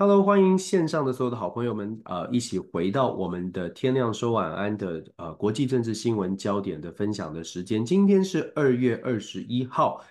[0.00, 7.84] Hello，欢迎线上的所有的好朋友们，呃，一起回到我们的天亮说晚安的呃国际政治新闻焦点的分享的时间。
[7.84, 10.02] 今天是二月二十一号，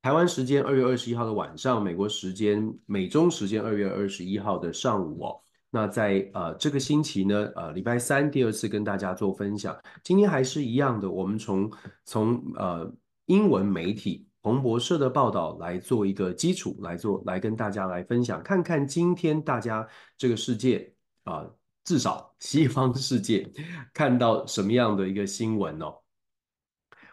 [0.00, 5.38] 台湾时间二月二十一号的晚上，美国时间美中时间二月二十一号的上午哦。
[5.70, 9.78] 那在呃这个星期呢，呃礼拜三第二次跟大家做分享。
[10.02, 11.70] 今天还是一样的，我们从
[12.06, 12.90] 从呃
[13.26, 14.26] 英文媒体。
[14.48, 20.90] 彭博社的报道来做一个基础，来做来跟大家来分享，看看今天大家这个世界
[21.24, 21.44] 啊、
[21.84, 23.46] 至少西方世界
[23.92, 25.96] 看到什么样的一个新闻哦。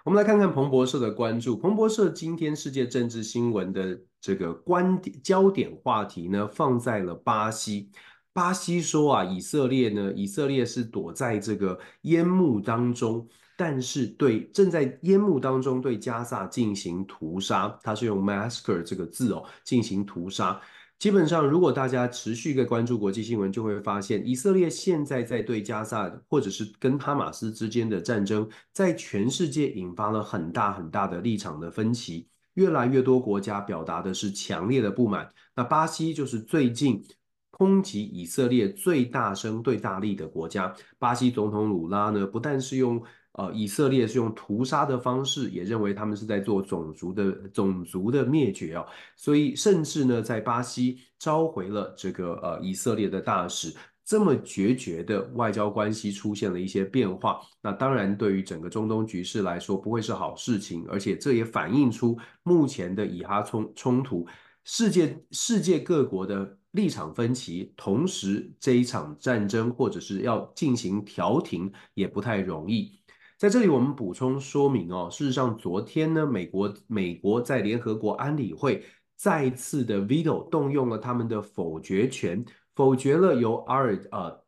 [0.05, 7.91] 我们来看看彭博社的关注，彭博社今天世界政治新闻的这个观点焦点话题呢，放在了巴西。
[8.31, 13.27] 巴西说啊，以色列呢，以色列是躲在这个烟幕当中。
[13.57, 20.59] 但是对正在烟幕当中对加萨进行屠杀，它是用 massacre 这个字哦进行屠杀。
[20.97, 32.29] 基本上，如果大家持续的关注国际新闻，就会发现以色列现在在对加萨或者是跟哈马斯之间的战争，在全世界引发了很大很大的立场的分歧。
[32.53, 35.29] 越来越多国家表达的是强烈的不满。
[35.53, 37.03] 那巴西就是最近
[37.51, 40.73] 抨击以色列最大声、最大力的国家。
[40.97, 43.03] 巴西总统鲁拉呢，不但是用
[43.37, 48.85] 呃，以色列是用屠杀的方式，也认为他们是在做种族的种族的灭绝哦，
[49.15, 53.75] 所以甚至呢，在巴西召回了这个呃以色列的大使，
[54.05, 64.25] 这么决绝的外交关系出现了一些变化，那当然对于整个中东局势来说不会是好事情，而且这也反映出目前的以哈冲冲突，
[64.63, 72.97] 世界世界各国的立场分歧，同时这一场战争或者是要进行调停也不太容易。
[73.37, 75.09] 在这里，我们补充说明哦。
[75.11, 78.81] 事实上，昨天呢，美国美国在联合国安理会
[79.17, 82.43] 再次的 veto 动用了他们的否决权，
[82.75, 84.41] 否决了由阿尔呃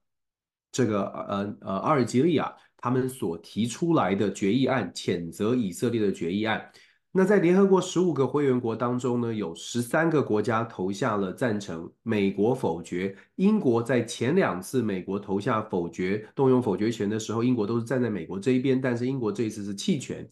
[0.71, 6.71] 这个呃呃阿尔及利亚他们所提出来的决议案，谴责以色列的决议案。
[7.17, 13.17] 那在联合国十五个会员国当中呢，有十三个国家投下了赞成，美国否决。
[13.37, 20.29] 英国在前两次美国投下否决、动用否决权的时候，英国都是站在美国这一边，但是英国这一次是弃权。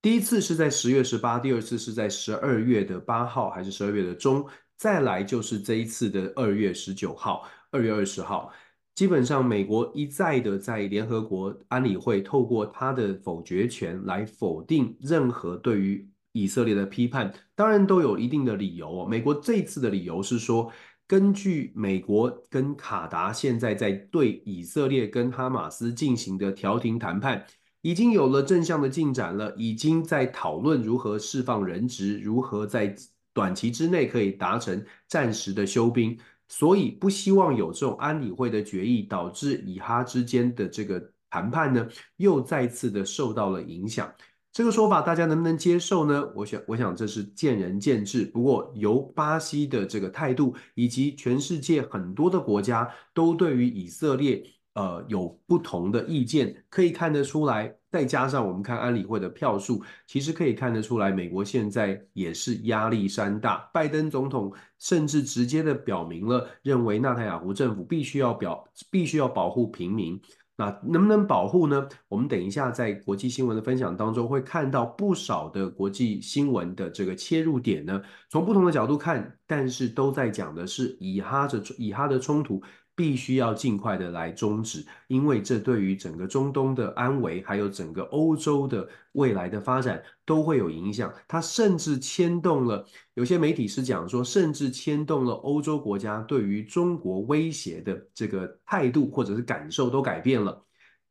[0.00, 7.42] 第一次是在十月十八，第二次是在十二月的八号还是十二月的中，再来就是这一次的二月十九号、
[7.72, 8.52] 二月二十号。
[8.94, 19.04] 基本上，美国一再的在联合国安理会透过他的否决权来否定任何对于以色列的批判，当然都有一定的理由。
[19.06, 20.70] 美国这次的理由是说，
[21.08, 27.44] 根据美国跟卡达现在在对以色列跟哈马斯进行的调停谈判，
[27.82, 32.94] 已经有了正向的进展了，已经在讨论如何释放人质，如何在
[33.32, 36.16] 短期之内可以达成暂时的休兵。
[36.56, 41.84] 所以不希望有这种安理会的决议导致以哈之间的这个谈判呢，
[42.18, 44.08] 又再次的受到了影响。
[44.52, 46.30] 这个说法大家能不能接受呢？
[46.36, 48.24] 我想，我想这是见仁见智。
[48.26, 54.40] 不过由巴西的这个态度，以及全世界很多的国家都对于以色列。
[54.74, 57.74] 呃，有不同的意见，可以看得出来。
[57.90, 63.70] 再加上我们看安理会的票数，其实可以看得出来，美国现在也是压力山大。
[63.72, 70.20] 拜登总统甚至直接的表明了，认为纳坦雅胡政府必须要表，必须要保护平民。
[70.56, 71.88] 那能不能保护呢？
[72.08, 82.60] 我们等一下在国际新闻的分享当中会看到不少的国际新闻的这个切入点呢，从不同的角度看，但是都在讲的是以哈的以哈的冲突。
[82.96, 91.12] 必须要尽快的来终止，因为这对于整个中东的安危，还有整个欧洲的未来的发展都会有影响。
[91.26, 100.64] 它甚至牵动了，有些媒体是讲说，甚至牵动了欧洲国家对于中国威胁的这个态度或者是感受都改变了，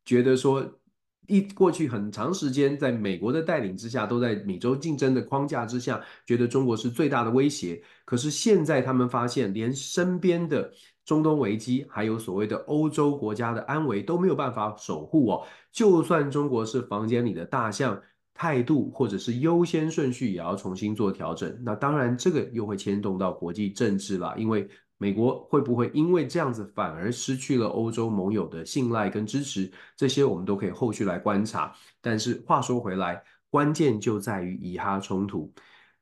[0.06, 0.80] 觉得说。
[1.28, 7.82] 一过去很长时间，在美国的带领之下，都在美洲竞争的框架之下，觉得中国是最大的威胁。
[8.04, 10.70] 可是现在他们发现，连身边的
[11.06, 15.46] 中东危机，还有所谓的欧洲国家的安危都没有办法守护哦。
[15.72, 18.02] 就算中国是房间里的大象，
[18.34, 21.58] 态度或者是优先顺序也要重新做调整。
[21.64, 24.70] 那当然，这个又会牵动到国际政治了，因为。
[25.00, 29.70] 美国会不会因为这样子反而失去了欧洲盟友的信赖跟支持？
[29.98, 31.74] 这些我们都可以后续来观察。
[32.00, 35.52] 但是话说回来，关键就在于以哈冲突。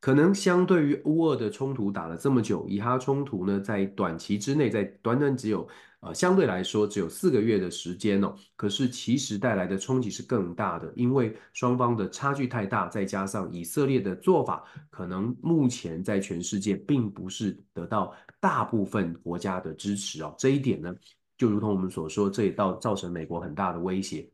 [0.02, 5.66] 可能相对于乌俄的冲突打了这么久，以哈冲突呢，在短期之内，在短短只有
[6.00, 20.34] 呃相对来说只有四个月的时间哦，可是其实带来的冲击是更大的，因为双方的差距太大，再加上以色列的做法，可能目前在全世界并不是得到大部分国家的支持哦。
[20.36, 20.92] 这一点呢，
[21.38, 24.28] 就如同我们所说，这也到造成美国很大的威胁。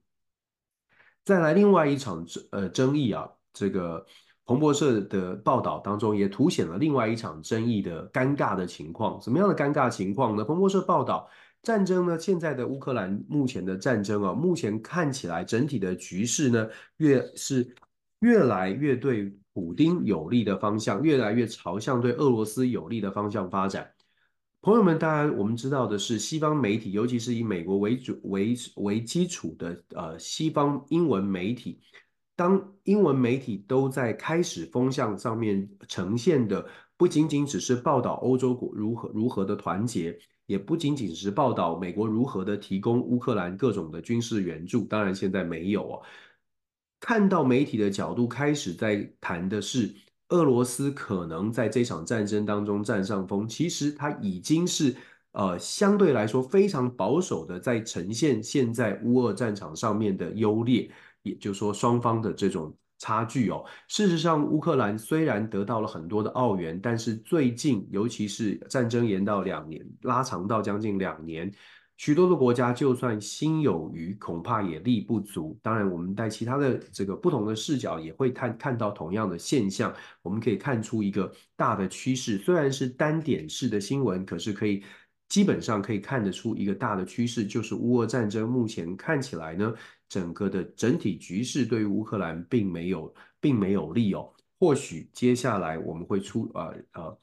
[1.25, 4.05] 再来另外一场呃争议啊，这个。
[4.47, 9.21] 彭博社的报道当中也凸显了另外一场争议的尴尬的情况。
[9.21, 10.45] 什么样的尴尬情况呢？
[10.45, 11.29] 彭博社报道，
[11.61, 17.75] 战争呢，现在的乌克兰目前的战争啊，目前看起来整体的局势呢，越是
[18.21, 23.91] 越来越对普丁有利的方向，越来越朝向对俄罗斯有利的方向发展。
[24.61, 31.81] 朋友们，当然我们知道的是，西方媒体，尤其是以美国为主为为基础的呃西方英文媒体。
[32.37, 36.63] 当英文媒体都在开始风向上面呈现的，
[36.95, 44.83] 不仅仅只是报道欧洲国如何如何的团结，也不仅仅是报道美国如何的提供乌克兰各种的军事援助。
[44.85, 46.01] 当然现在没有哦。
[46.99, 49.93] 看到媒体的角度开始在谈的是
[50.29, 54.95] 俄罗斯可能在这场战争当中占上风，其实它已经是
[55.31, 60.91] 呃相对来说非常保守的在呈现现在乌俄战场上面的优劣。
[61.27, 63.63] 也就是说，双方的这种差距哦。
[63.87, 71.51] 事实上，乌克兰虽然得到了很多的澳元，但是最近，尤其是战争延到两年，拉长到将近两年，
[71.97, 75.59] 许多的国家就算心有余，恐怕也力不足。
[75.61, 79.93] 当然，我们在其他的这个不同的视角，也会看看到同样的现象。
[80.21, 84.83] 我们可以看出一个大的趋势，虽然是单点式的新闻，可是可以。
[85.29, 89.73] 基本上可以看得出一个大的趋势，就是乌俄战争目前看起来呢，
[90.09, 94.33] 整个的整体局势对于乌克兰并没有并没有利哦。
[94.59, 97.19] 或许接下来我们会出呃呃，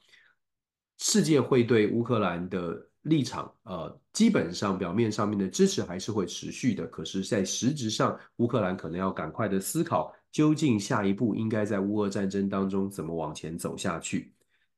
[0.97, 14.33] 世界会对乌克兰的立场呃，基本上表面上面的支持还是会持续的，可是，在实质上，乌克兰可能要赶快的思考，究竟下一步应该在乌俄战争当中怎么往前走下去。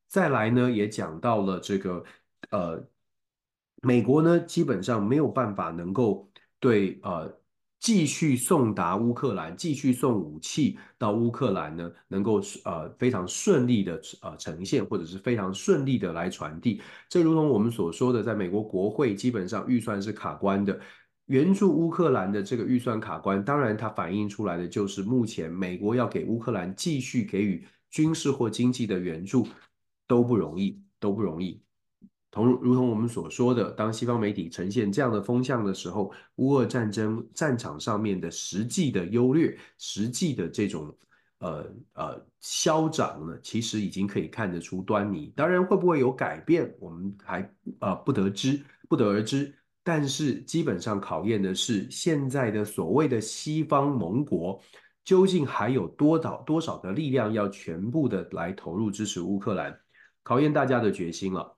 [0.07, 2.03] 再来呢，也讲到了这个
[2.51, 2.88] 呃。
[3.83, 6.27] 美国呢，基本上没有办法能够
[6.60, 7.31] 对呃
[7.79, 16.81] 继续送达乌克兰、继续送武器到乌克兰呢，能够呃非常顺利的呃呈现，或者是非常顺利的来传递。
[17.07, 20.77] 这如同我们所说的，在美国国会基本上预算是卡关的，
[21.27, 29.47] 援助乌克兰的这个预算卡关，当然它反映出来的就是目前美国要给乌克兰继续给予军事或经济的援助
[30.07, 31.62] 都不容易，都不容易。
[32.29, 40.96] 同如同我们所说的，当西方媒体呈现这样的风向的时候，乌俄战争战场上面的实际的优劣、实际的这种
[41.39, 45.34] 呃呃消长呢，其实已经可以看得出端倪。
[45.36, 49.55] 当然，会不会有改变，我们还呃不得知，不得而知。
[49.81, 54.62] 但是基本上考验的是现在的所谓的西方盟国，
[55.05, 59.79] 究竟还有多少多少的力量要全部的来投入支持乌克兰，
[60.24, 61.56] 考验大家的决心了。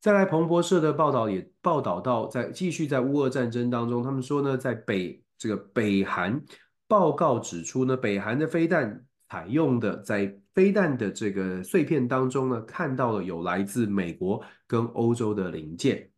[0.00, 6.40] 再来，彭博社的报道也报道到，在继续在乌俄战争当中，他们说呢，在北这个北韩
[6.86, 16.08] 报告指出呢，北韩的飞弹采用的在飞弹的这个碎片当中呢，看到了有来自美国跟欧洲的零件。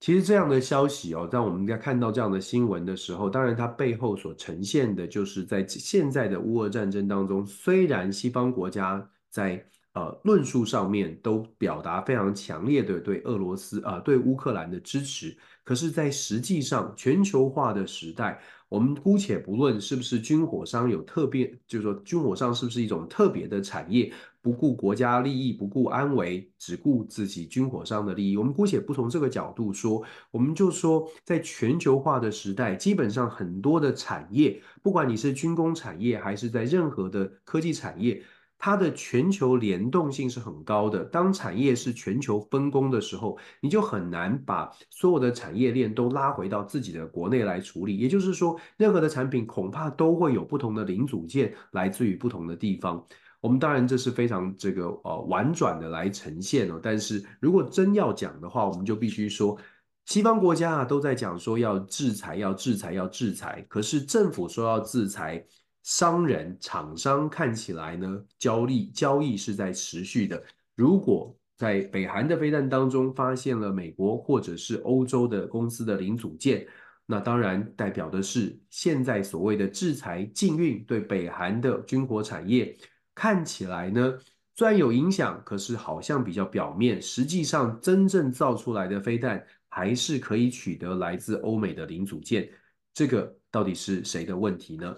[0.00, 15.36] 其实这样的消息哦，当我们在看到这样的新闻的时候，当然它背后所呈现的就是在现在的乌俄战争当中，虽然西方国家在呃，论述上面都表达非常强烈的对俄罗斯啊、对乌克兰的支持。
[15.64, 28.36] 可是，在实际上，全球化的时代，我们姑且不论是不是军火商有特别，就是说军火商是不是一种特别的产业，不顾国家利益，不顾安危，只顾自己军火商的利益。
[28.36, 38.20] 我们姑且不从这个角度说，我们就说，在全球化的时代，基本上很多的产业，不管你是军工产业，还是在任何的科技产业。
[38.64, 41.02] 它的全球联动性是很高的。
[41.06, 47.98] 当产业是全球分工的时候，你就很难把所有的产业链都拉回到自己的国内来处理。
[47.98, 53.04] 也就是说，任何的产品恐怕都会有不同的零组件来自于不同的地方。
[53.40, 56.78] 我们当然这是非常这个呃婉转的来呈现哦。
[56.80, 59.58] 但是如果真要讲的话，我们就必须说，
[60.04, 63.66] 西方国家啊都在讲说要制裁，要制裁，要制裁。
[63.68, 65.44] 可是政府说要制裁。
[65.82, 70.42] 商人、厂商看起来呢，交易交易是在持续的。
[70.74, 76.66] 如果在北韩的飞弹当中发现了美国或者是欧洲的公司的零组件，
[77.06, 82.76] 那当然代表的是现在所谓的制裁禁运对北韩的军火产业
[83.14, 84.18] 看起来呢，
[84.54, 92.48] 虽然有影响，可是好像比较表面，实际上真正造出来的飞弹还是可以取得来自欧美的零组件。
[92.94, 94.96] 这个到底是谁的问题呢？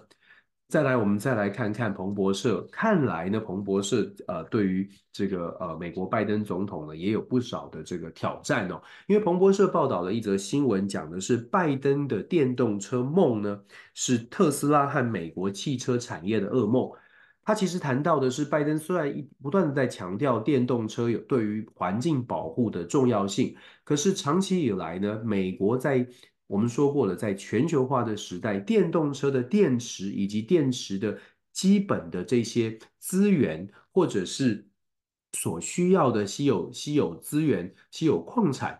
[0.67, 2.67] 再来，我们再来看看彭博社。
[2.71, 8.81] 看来呢，彭博社呃，对于这个呃美国拜登总统呢，也有不少的这个挑战哦。
[9.07, 13.61] 因为彭博社报道了一则新闻，讲的是拜登的电动车梦呢，
[13.93, 16.89] 是特斯拉和美国汽车产业的噩梦。
[17.43, 26.07] 他其实谈到的是，拜登虽然一不断的在强调电动车有对于环境保护的重要性，可是长期以来呢，美国在
[26.47, 31.17] 我们说过了，在全球化的时代，电动车的电池以及电池的
[31.51, 34.67] 基本的这些资源，或者是
[35.33, 38.79] 所需要的稀有稀有资源、稀有矿产。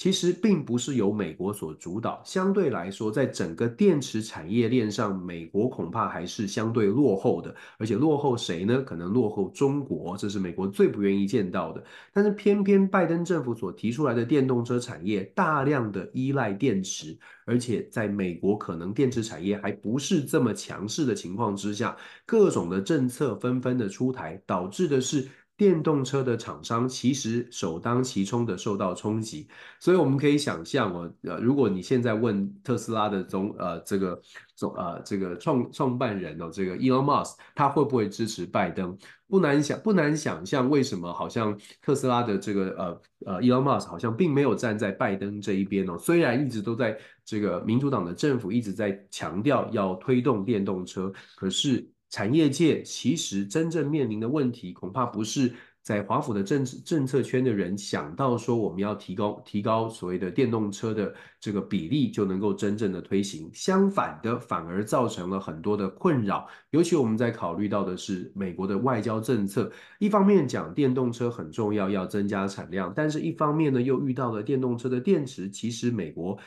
[0.00, 7.54] 其实并不是由美国所主导，相对来说，在整个电池产业链上，美国恐怕还是相对落后的。
[7.76, 8.80] 而且落后谁呢？
[8.80, 11.84] 可能落后中国，这是美国最不愿意见到的。
[12.14, 17.14] 但是偏偏拜登政府所提出来的电动车产业大量的依赖电池，
[17.44, 25.28] 而且在美国可能电池产业还不是这么强势的情况之下，各种的政策纷纷的出台，导致的是。
[25.60, 29.46] 电动车的厂商其实首当其冲的受到冲击，
[29.78, 34.18] 所以我们可以想象哦，呃，如果你现在问特斯拉的总呃这个
[34.56, 38.96] 总呃这个创创办人哦，这个 Elon Musk 他会不会支持拜登？
[39.28, 51.86] 不难想不难想象，为什么好像特斯拉的这个呃呃 Elon Musk 好像并没有站在拜登这一边哦，虽然一直都在这个民主党的政府一直在强调要推动电动车，可是。
[52.10, 63.50] 产业界其实真正面临的问题，恐怕不是在华府的政治政策圈的人想到说我们要提高提高所谓的电动车的这个比例就能够真正的推行。
[63.54, 66.46] 相反的，反而造成了很多的困扰。
[66.70, 76.38] 尤其我们在考虑到的是美国的外交政策，一方面讲电动车很重要，要增加产量，但是一方面呢，又遇到了电动车的电池，其实美国。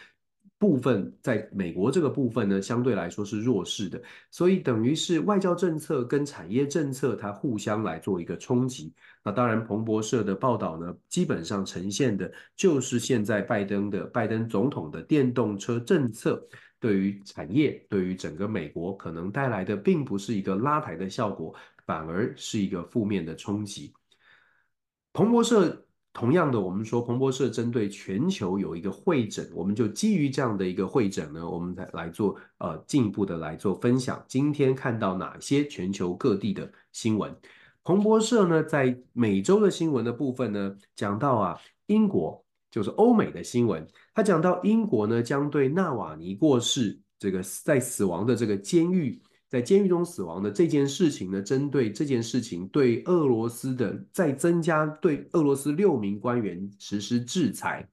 [0.64, 4.02] 部分在美国这个部分呢，相对来说是弱势的，
[4.32, 8.94] 所以等于是外交政策跟产业政策它互相来做一个冲击。
[9.26, 16.42] 那当然，彭博社的报道呢，基本上呈现的就是现在拜登的拜登总统的电动车政策
[16.80, 21.54] 对于产业、对于整个美国可能带来的，并不是一个拉抬的效果，
[21.86, 23.94] 反而是一个负面的冲击。
[25.12, 25.86] 彭博社。
[26.14, 34.24] 同样的，我们说彭博社针对全球有一个会诊，我们就基于这样的一个会诊呢，我们来来做呃进一步的来做分享。
[34.28, 37.36] 今天看到哪些全球各地的新闻？
[37.84, 49.20] 彭博社呢，在美洲的新闻的部分呢，讲到啊，英国就是欧美的新闻，他讲到英国呢将对纳瓦尼过世这个在死亡的这个监狱。
[49.54, 57.88] 在监狱中死亡的这件事情呢，针对这件事情对俄罗斯的再增加对俄罗斯六名官员实施制裁，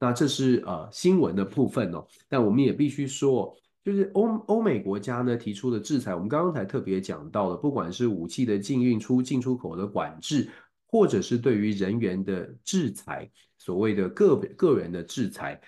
[0.00, 2.04] 那这是呃新闻的部分哦。
[2.28, 10.50] 但我们也必须说，就是欧欧美国家呢提出的制裁，我们刚刚才特别讲到了，不管是武器的禁运出进出口的管制，
[10.88, 15.60] 或者是对于人员的制裁，所谓的个个人的制裁。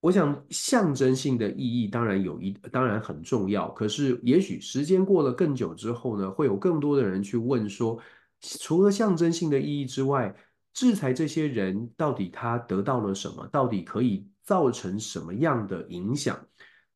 [0.00, 3.68] 我想象征性的意义当然有一，当然很重要。
[3.72, 7.98] 可是也许时间过了更久之后呢，会有更多的人去问说，
[8.40, 10.34] 除了象征性的意义之外，
[10.72, 13.46] 制裁这些人到底他得到了什么？
[13.48, 16.38] 到底可以造成什么样的影响？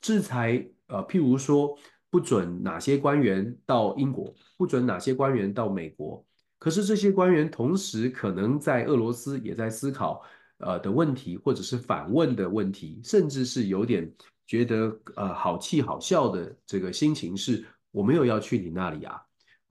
[0.00, 1.76] 制裁，呃，譬如说
[2.08, 6.24] 不准哪些官员到英国，不准哪些官员到美国。
[6.58, 10.22] 可是这些官员同时可能在俄罗斯也在思考。
[10.58, 14.10] 呃的问题，或者是反问的问题，甚至是有点
[14.46, 19.20] 觉得呃好气好笑的这个心情是，我没有要去你那里啊，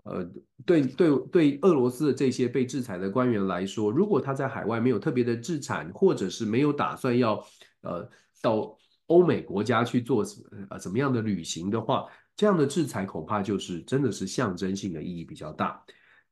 [0.03, 0.29] 呃，
[0.65, 7.45] 对对对，俄罗斯的这些被制裁的官员来说，如果他在海外没有特别的制产，或者是没有打算要
[7.81, 8.09] 呃
[8.41, 10.25] 到欧美国家去做
[10.69, 15.83] 呃怎么样的旅行的话，这样的制裁恐怕就是真的是象征性的意义比较大。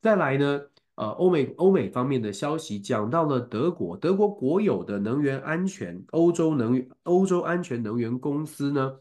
[0.01, 0.59] 再来呢，
[1.01, 8.99] 呃，欧美欧美方面的消息讲到了德国，德国国有的能源安全欧洲能源欧洲安全能源公司呢。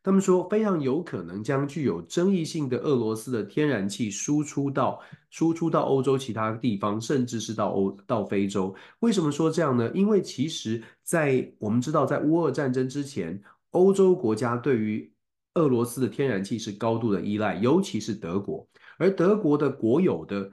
[0.00, 8.72] 他们说，非常有可能将具有争议性的俄罗斯的天然气输出到输出到欧洲其他地方，甚至是到欧到非洲。
[9.00, 9.90] 为什么说这样呢？
[9.92, 15.12] 因为其实，在我们知道，在乌俄战争之前，欧洲国家对于
[15.54, 18.64] 俄罗斯的天然气是高度的依赖，尤其是德国，
[18.98, 20.48] 而德国的国有的。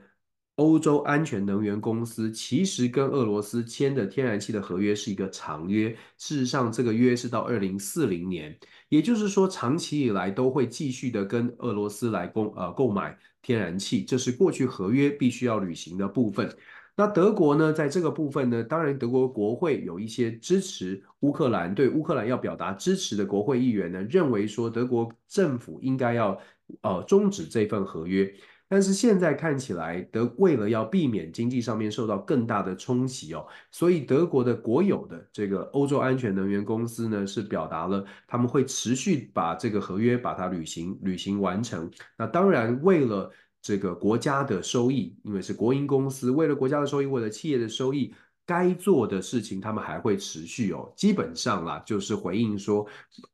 [0.56, 8.56] 欧洲安全能源公司其实跟俄罗斯签的天然气的合约是一个长约，事实上这个约是到二零四零年，
[8.88, 16.48] 也就是说长期以来都会继续的跟俄罗斯来购呃购买天然气，这是过去合约必须要履行的部分。
[16.96, 26.40] 那德国呢，在这个部分呢，当然德国国会有一些支持乌克兰，对乌克兰要表达支持的国会议员呢，认为说德国政府应该要
[26.82, 28.32] 呃终止这份合约。
[28.68, 41.90] 但是现在看起来，德为了要避免经济上面受到更大的冲击哦，所以德国的国有的这个欧洲安全能源公司呢，是表达了他们会持续把这个合约把它履行履行完成。
[42.16, 43.30] 那当然，为了
[43.60, 48.14] 这个国家的收益，因为是国营公司，为了国家的收益，为了企业的收益。
[48.46, 50.92] 该做的事情，他们还会持续哦。
[50.96, 52.86] 基本上啦，就是回应说，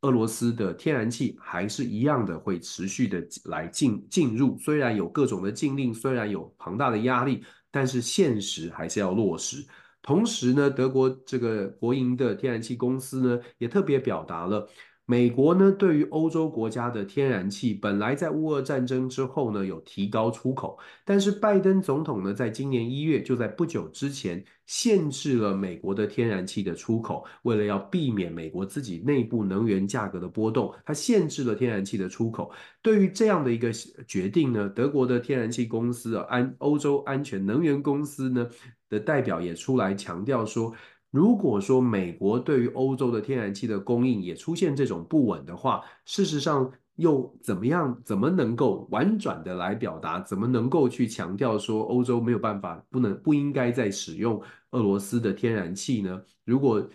[0.02, 4.56] 俄罗斯的天然气还是一样的会持续的来进进入。
[4.58, 9.66] 虽然有各种的禁令，虽然有庞大的压力，但是现实还是要落实。
[10.02, 14.68] 同时呢，德国这个国营的天然气公司呢，也特别表达了。
[15.10, 32.52] 美国呢，对于欧洲国家的天然气，本来在乌俄战争之后呢，有提高出口，但是拜登总统呢，在今年一月，就在不久之前，限制了美国的天然气的出口，为了要避免美国自己内部能源价格的波动，他限制了天然气的出口。
[32.80, 33.72] 对于这样的一个
[34.06, 38.48] 决定呢，德国的天然气公司啊，安欧洲安全能源公司呢
[38.88, 40.72] 的代表也出来强调说。
[41.10, 48.00] 如果说美国对于欧洲的天然气的供应也出现这种不稳的话，事实上又怎么样？
[48.04, 50.20] 怎么能够婉转的来表达？
[50.20, 56.22] 怎么能够去强调说欧洲没有办法、不能、不应该再使用俄罗斯的天然气呢？
[56.44, 56.88] 如果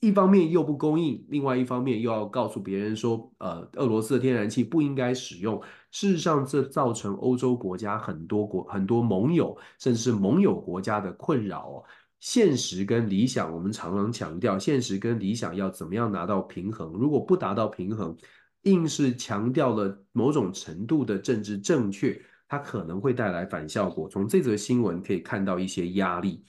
[0.00, 11.84] 一方面又不供应，另外一方面又要告诉别人说，呃，俄罗斯的天然气不应该使用，事实上这造成欧洲国家很多国、很多盟友，甚至是盟友国家的困扰。
[12.22, 16.92] 现实跟理想，我们常常强调，现实跟理想要怎么样拿到平衡？
[16.92, 18.16] 如果不达到平衡，
[18.62, 24.08] 硬是强调了某种程度的政治正确，它可能会带来反效果。
[24.08, 26.44] 从这则新闻可以看到一些压力，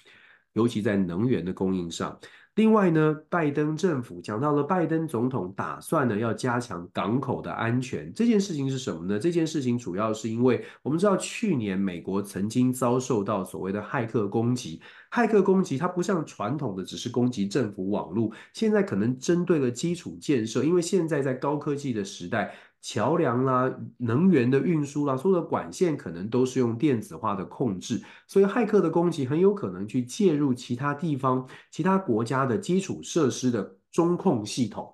[0.54, 2.20] 尤其在能源的供应上。
[2.56, 9.18] 另外呢，拜登政府讲到了拜登总统打算呢要加强港口的安全，这件事情是什么呢？
[9.18, 22.54] 这件事情主要是因为我们知道去年美国曾经遭受到所谓的骇客攻击，骇客攻击它不像传统的只是攻击政府网络，现在可能针对了基础建设，因为现在在高科技的时代。
[22.84, 34.93] 桥梁啦、能源的运输啦，所有的管线可能都是用电子化的控制，所以骇客的攻击很有可能去介入其他地方、其他国家的基础设施的中控系统。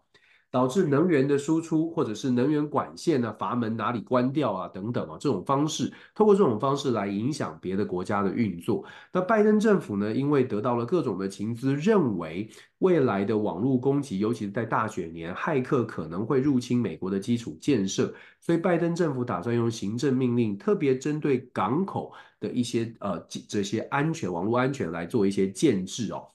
[0.51, 8.83] 导致能源的输出，或者是能源管线呢，阀门哪里关掉啊，等等啊，这种方式，透过这种方式来影响别的国家的运作。
[9.13, 26.27] 那拜登政府呢，因为得到了各种的情资，认为未来的网络攻击，尤其是在大选年，骇客可能会入侵美国的基础建设，所以拜登政府打算用行政命令，特别针对港口的一些呃这些安全网络安全来做一些建制哦。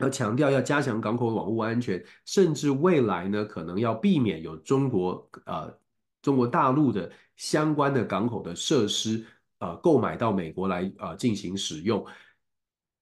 [0.00, 5.78] 要强调要加强港口网络安全，甚至未来呢，可能要避免有中国呃
[6.22, 9.24] 中国大陆的相关的港口的设施
[9.58, 12.04] 呃购买到美国来呃进行使用。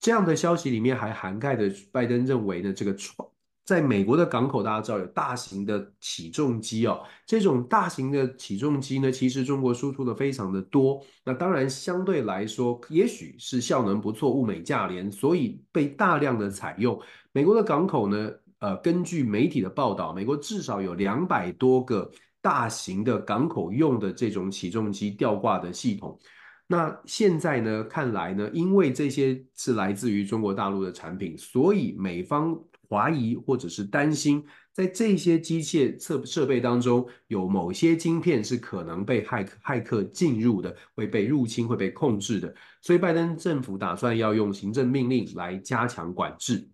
[0.00, 3.28] 这样的消息里面还涵盖的，拜登认为呢，这个创。
[3.68, 11.04] 在美国的港口，大家知道有大型的起重机哦，这种大型的起重机呢，其实中国输出的非常的多。
[11.22, 16.98] 那当然相对来说，也许是效能不错，物美价廉，所以被大量的采用。
[17.31, 26.18] 美国的港口呢，呃，根据媒体的报道，美国至少有两百多个大型的港口用的这种起重机吊挂的系统。
[26.66, 32.59] 那现在呢，看来呢，因为这些是来自于中国大陆的产品，所以美方。
[32.88, 42.55] 怀疑或者是担心，在这些机械设设备当中有某些晶片是可能被骇骇客进入的，会被入侵、会被控制的。
[42.81, 46.68] 所以拜登政府打算要用行政命令来加强管制。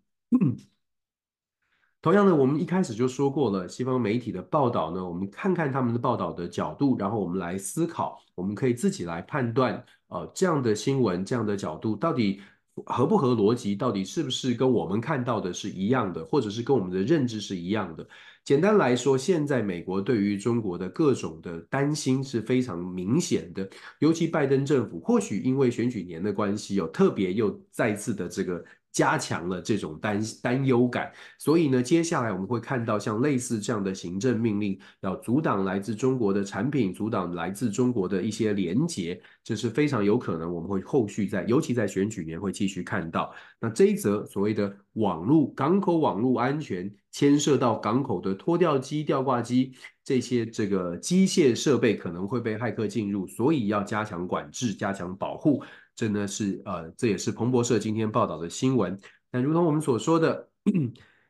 [2.01, 12.43] 同样的，我们一开始就说过了，西方媒体的报道呢，我们看看他们的报道的角度，然后我们来思考，我们可以自己来判断，呃，这样的新闻，这样的角度到底
[12.87, 18.07] 合不合逻辑，到底是不是跟我们看到的是一样的，或者是跟我们的认知是一样的。
[18.45, 23.69] 简单来说，现在美国对于中国的各种的担心是非常明显的，
[24.01, 28.65] 尤其拜登政府或许因为选举年的关系，有特别又再次的这个。
[28.95, 43.35] 加强了这种担担忧感，所以呢，接下来我们会看到像类似这样的行政命令，要阻挡来自中国的产品，阻挡来自中国的一些连结，这是非常有可能我们会后续在，尤其在选举年会继续看到。
[43.59, 49.73] 那这一则所谓的网络港口网络安全，牵涉到港口的拖吊机、吊挂机
[50.05, 55.65] 这些这个机械设备可能会被骇客进入，所以要加强管制、加强保护。
[55.95, 58.99] 这呢是呃，这也是彭博社今天报道的新闻。
[59.31, 60.49] 但如同我们所说的，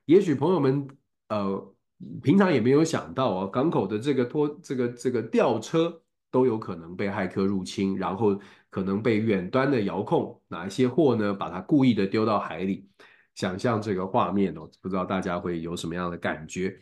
[0.05, 0.87] 也许朋友们
[1.29, 1.75] 呃
[2.23, 12.89] 平常也没有想到哦，港口的这个拖这个这个吊车都有可能被骇客入侵，然后可能被远端的遥控，哪一些货呢，把它故意的丢到海里。
[13.35, 16.79] 想象这个画面哦，不知道大家会有什么样的感觉。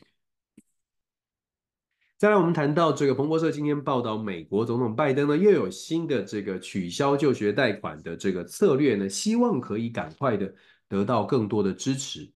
[2.21, 10.51] 再来，我们谈到这个彭博社今天报道，美国总统拜登呢又有新的这个取消就学贷款的这个策略呢，希望可以赶快的
[10.89, 12.31] 得到更多的支持。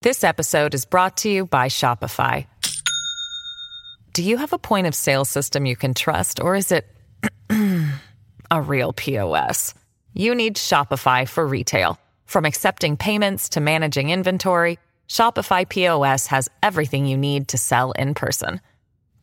[0.00, 2.46] This episode is brought to you by Shopify.
[4.12, 6.84] Do you have a point of sale system you can trust, or is it
[8.50, 9.74] a real POS?
[10.12, 11.98] You need Shopify for retail.
[12.26, 18.14] From accepting payments to managing inventory, Shopify POS has everything you need to sell in
[18.14, 18.60] person.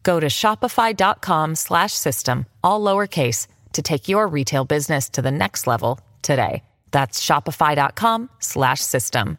[0.03, 5.67] Go to shopify.com slash system, all lowercase, to take your retail business to the next
[5.67, 6.63] level today.
[6.91, 9.39] That's shopify.com slash system.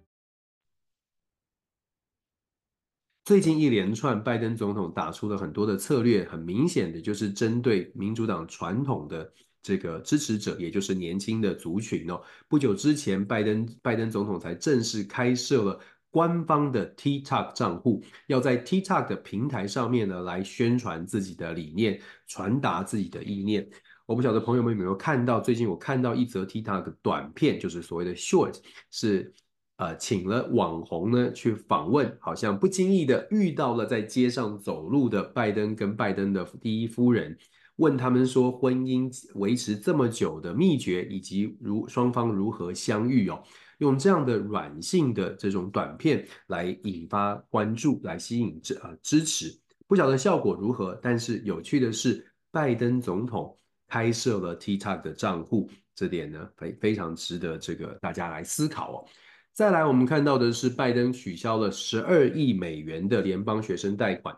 [3.23, 9.31] 最近一连串拜登总统打出了很多的策略，很明显的就是针对民主党传统的
[9.61, 12.21] 这个支持者，也就是年轻的族群哦。
[12.47, 15.79] 不久之前，拜登拜登总统才正式开设了。
[16.13, 23.65] 官方的 TikTok 账户要在 TikTok 的平台上面呢，来宣传自己的理念，传达自己的意念。
[24.05, 28.57] 我不晓得朋友们有没有看到，最近我看到一则 TikTok 短片，就是所谓的 Short，
[28.89, 29.33] 是
[29.81, 37.35] 呃请了网红呢去访问，好像不经意的遇到了在街上走路的拜登跟拜登的第一夫人，
[37.77, 43.41] 问他们说婚姻维持这么久的秘诀，以及如双方如何相遇哦。
[43.79, 49.51] 用这样的软性的这种短片来引发关注，来吸引支呃支持，
[49.87, 50.93] 不晓得效果如何。
[51.01, 59.05] 但是有趣的是，拜登总统开设了 TikTok 的账户，这点呢非非常值得这个大家来思考哦。
[59.53, 64.35] 再来，我们看到的是拜登取消了十二亿美元的联邦学生贷款，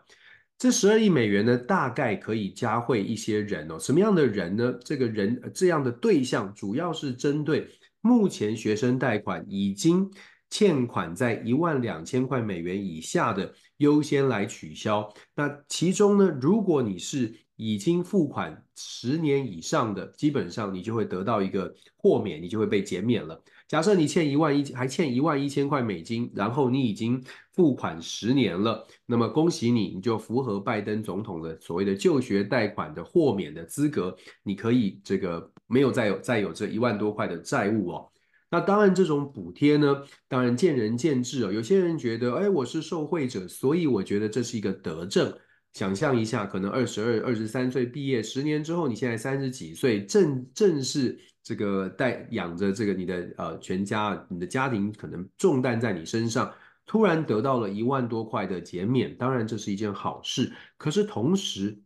[0.58, 3.78] 这十二亿美元呢，大概可以加惠一些人哦。
[3.78, 4.74] 什么样的人呢？
[4.84, 7.68] 这个人这样的对象主要是针对。
[8.00, 10.10] 目前学生贷款已经
[10.50, 15.10] 欠款在一万两千块美元以下的，优先来取消。
[15.34, 23.42] 那其中呢，如果你是已经付款十年以上的，基本上你就会得到一个豁免，你就会被减免了。
[23.68, 27.22] 假设你欠一万一，还欠一万一千块美金，然后你已经
[27.52, 35.50] 付款十年了，那么恭喜你，你就符合拜登总统的所谓的就学贷款的豁免的资格，你可以这个。
[35.66, 38.06] 没有再有再有这一万多块的债务哦，
[38.50, 41.50] 那当然这种补贴呢，当然见仁见智哦。
[41.50, 45.34] 有些人觉得，哎，我是受惠者，所以我觉得这是一个德政。
[45.72, 56.50] 想象一下，可能二十二、二十三岁毕业，十年之后你现在三十几岁，正正是这个带养着这个你的呃全家，你的家庭可能重担在你身上，
[56.86, 60.50] 突然得到了一万多块的减免，当然这是一件好事。
[60.78, 61.78] 可是同时，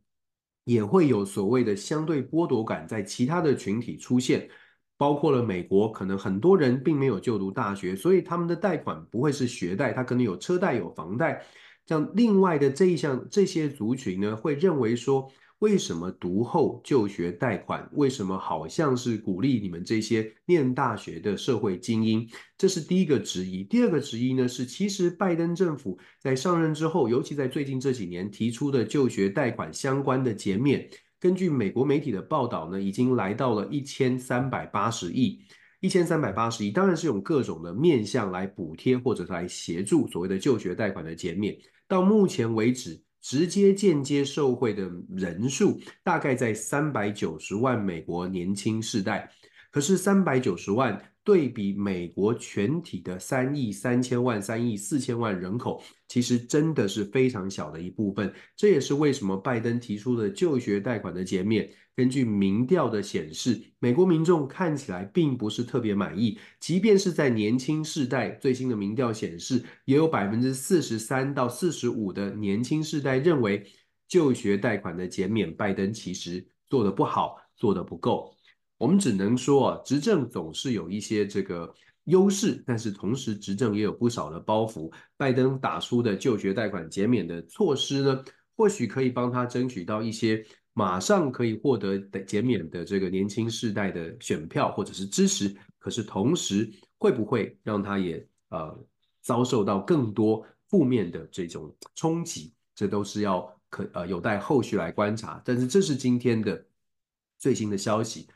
[0.65, 4.49] 也会有所谓的相对剥夺感在其他的群体出现，
[4.97, 11.45] 包括了美国，可能很多人并没有就读大学，所以他们的贷款不会是学贷，他可能有车贷、有房贷。
[11.87, 15.29] 像另外的这一项这些族群呢，会认为说，
[15.61, 17.89] 为什么读后就学贷款？
[17.95, 22.29] 为什么好像是鼓励你们这些念大学的社会精英？
[22.57, 23.65] 这是第一个质疑。
[23.65, 30.89] 第二个质疑呢，是其实拜登政府在上任之后，尤其在最近这几年提出的就学贷款相关的减免。
[31.19, 35.41] 根据美国媒体的报道呢，已经来到了一千三百八十亿，
[35.81, 41.59] 一千三百八十亿，当然是用各种的面向来补贴或者来协助所谓的就学贷款的减免。
[41.89, 49.31] 到目前为止，直接间接受贿的人数大概在三百九十万美国年轻世代，
[49.71, 50.99] 可是三百九十万。
[51.25, 58.33] 对比美国全体的三亿三千万、三亿四千万人口，其实真的是非常小的一部分。
[58.57, 61.69] 这也是为什么拜登提出的就学贷款的减免。
[61.99, 66.39] 根据民调的显示，美国民众看起来并不是特别满意。
[66.61, 73.67] 即便是在年轻世代，最新的民调显示，也有百分之四十三到四十五的年轻世代认为
[74.07, 78.33] 就学贷款的减免，拜登其实做得不好，做得不够。
[78.77, 84.89] 我们只能说啊，执政总是有一些这个优势，但是同时执政也有不少的包袱。
[85.17, 88.25] 拜登打出的就学贷款减免的措施呢，
[88.57, 90.47] 或许可以帮他争取到一些
[90.79, 95.53] 马上可以获得的减免的这个年轻世代的选票或者是支持。
[95.77, 98.79] 可是同时会不会让他也呃
[99.21, 102.55] 遭受到更多负面的这种冲击？
[102.77, 105.43] 这都是要可呃有待后续来观察。
[105.45, 106.65] 但是这是今天的
[107.41, 108.29] 最新的消息。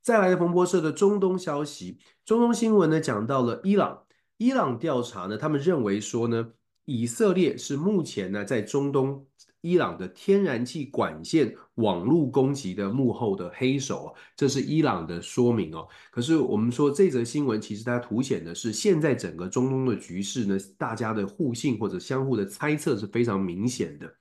[0.00, 4.06] 再来的彭博社的中东消息，中东新闻呢讲到了伊朗，
[4.38, 6.52] 伊朗调查呢，他们认为说呢，
[6.86, 9.26] 以色列是目前呢在中东
[9.62, 15.86] 伊朗的天然气管线网络攻击的幕后的黑手，这是伊朗的说明哦。
[16.10, 24.14] 可是我们说这则新闻其实它凸显的是，现在整个中东的局势呢，大家的互信或者相互的猜测是非常明显的。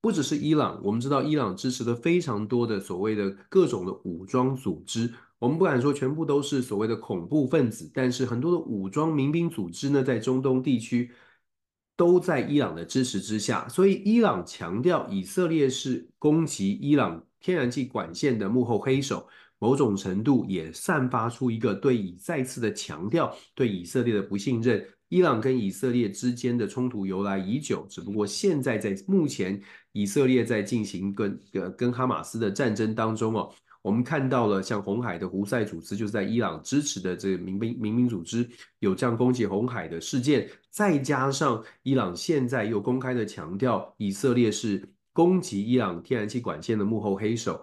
[0.00, 5.12] 不只是伊朗，我们知道伊朗支持了非常多的所谓的各种的武装组织。
[5.38, 11.10] 我们不敢说全部都是所谓的恐怖分子，但是很多的武装民兵组织呢，在中东地区
[11.96, 13.68] 都在伊朗的支持之下。
[13.68, 19.26] 所以伊朗强调以色列是攻击伊朗天然气管线的幕后黑手，
[19.58, 24.86] 某种程度也散发出一个对以再次的强调对以色列的不信任。
[25.08, 33.54] 伊朗跟以色列之间的冲突由来已久，只不过现在在目前以色列在进行跟呃跟哈马斯的战争当中哦，
[33.86, 38.44] 我们看到了像红海的胡塞组织，就是在伊朗支持的这个民兵民兵组织
[38.80, 47.62] 有这样攻击红海的事件，再加上伊朗现在又公开的强调以色列是攻击伊朗天然气管线的幕后黑手。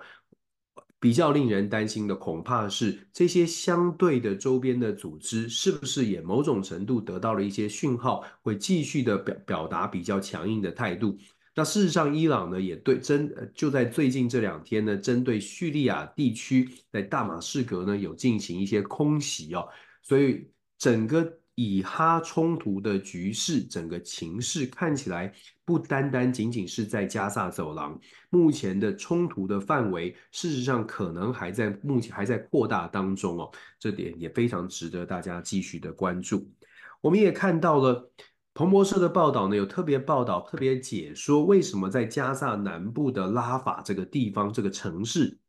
[0.97, 11.17] 比较令人担心的，恐怕是这些相对的周边的组织，是不是也某种程度得到了一些讯号，会继续的表表达比较强硬的态度？
[11.55, 19.67] 那事实上，伊朗呢也对针就在最近这两天呢，针对叙利亚地区在大马士革呢有进行一些空袭哦，
[20.01, 21.39] 所以整个。
[21.55, 25.31] 以哈冲突的局势，整个情势看起来
[25.63, 27.95] 不单单仅仅是在加萨走廊，
[28.31, 36.51] 目前的冲突的范围，事实上可能还在目前还在扩大当中哦，这点也非常值得大家继续的关注。
[37.01, 38.11] 我们也看到了
[38.55, 45.39] 彭博社的报道呢，有特别报道特别解说，为什么在加萨南部的拉法这个地方这个城市，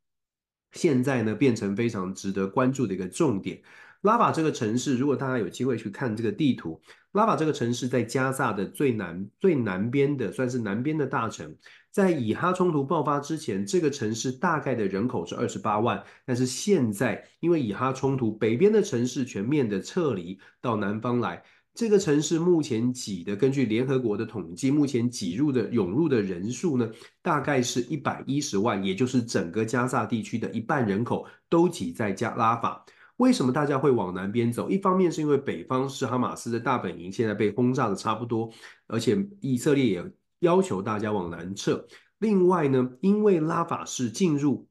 [0.73, 3.61] 现在呢变成非常值得关注的一个重点。
[4.01, 6.81] 拉法这个城市，如果大家有机会去看这个地图，
[7.13, 11.55] 拉法这个城市在加萨的最南最南边的，算是南边的大城。
[11.91, 21.43] 在以哈冲突爆发之前，这个城市大概的人口是二十八万，但是现在因为以哈冲突，北边的城市全面的撤离到南方来，
[21.75, 26.89] 这个城市目前挤的，根据联合国的统计，目前挤入的涌入的人数呢，
[27.21, 32.85] 大概是一百一十万，也就是整个加萨地区的一半人口都挤在加拉法。
[33.17, 34.71] 为什么大家会往南边走？
[34.71, 38.51] 一方面是因为北方是哈马斯的大本营，现在被轰炸的差不多，
[38.87, 41.85] 而且以色列也要求大家往南撤。
[42.19, 44.69] 另外呢，因为拉法是进入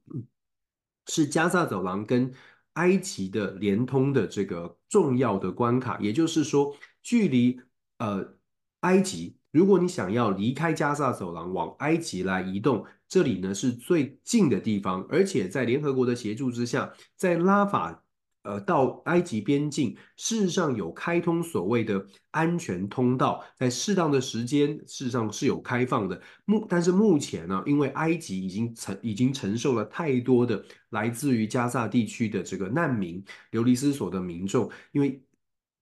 [1.06, 2.32] 是加萨走廊跟
[2.74, 7.60] 埃及的连通的这个重要的关卡，也就是说，距离
[7.98, 8.34] 呃
[8.80, 18.00] 埃及，如果你想要离开加萨走廊往埃及来移动，这里呢是最近的地方，而且在联合国的协助之下，在拉法。
[18.44, 26.20] 呃，到埃及边境，事实上有开通所谓的安全通道，在适当的时间，事实上是有开放的。
[26.44, 35.18] 目但是目前呢，因为埃及已经承已经承受了太多的来自于加萨地区的这个难民流离失所的民众，因为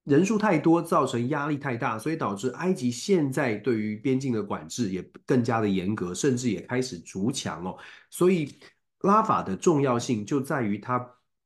[0.05, 7.77] 人数太多，造成压力太大，所以导致埃及现在对于边境的管制也更加的严格，甚至也开始筑墙哦。
[8.11, 8.53] 所以
[9.01, 10.99] 拉法的重要性就在于它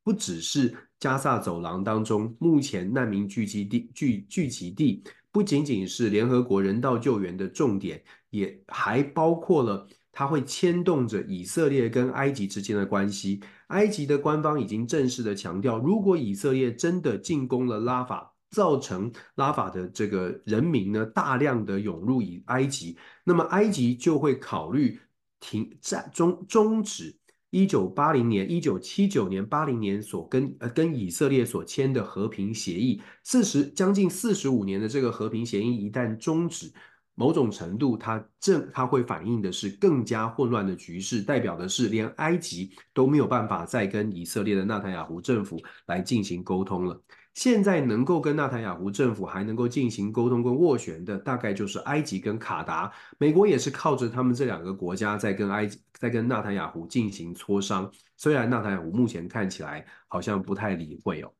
[0.03, 0.75] 不只是。
[0.99, 13.41] 加萨走廊当中，目前难民聚集地聚聚集地不仅仅是联合国人道救援的重点，也还包括了它会牵动着以色列跟埃及之间的关系。
[13.67, 24.99] 埃及的官方已经正式的强调，如果以色列真的进攻了拉法，造成拉法的这个人民呢大量的涌入以埃及，那么埃及就会考虑
[25.39, 27.15] 停战终终止。
[27.49, 36.69] 一九八零年、一九七九年、八零年所跟呃跟以色列所签的和平协议，四十将近四十五年的这个和平协议一旦终止，
[37.15, 47.01] 某种程度它正它会反映的是更加混乱的局势，代表的是连埃及都没有办法再跟以色列的纳坦雅胡政府来进行沟通了。
[47.37, 52.91] 现在能够跟纳坦雅胡政府还能够进行沟通跟斡旋的，大概就是埃及跟卡达。
[53.19, 57.91] 美国也是靠着他们这两个国家在跟埃及、在跟纳坦雅胡进行磋商。
[58.15, 61.31] 虽然纳坦雅胡目前看起来好像不太理会哦。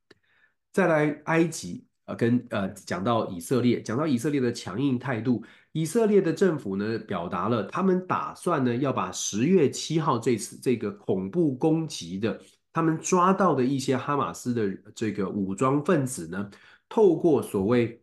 [0.71, 12.39] 再来，埃及呃跟呃讲到以色列，讲到以色列的强硬态度，以色列的政府呢表达了他们打算呢要把十月七号这次这个恐怖攻击的。
[12.78, 16.48] 他们抓到的一些哈马斯的这个武装分子呢，
[16.88, 18.00] 透过所谓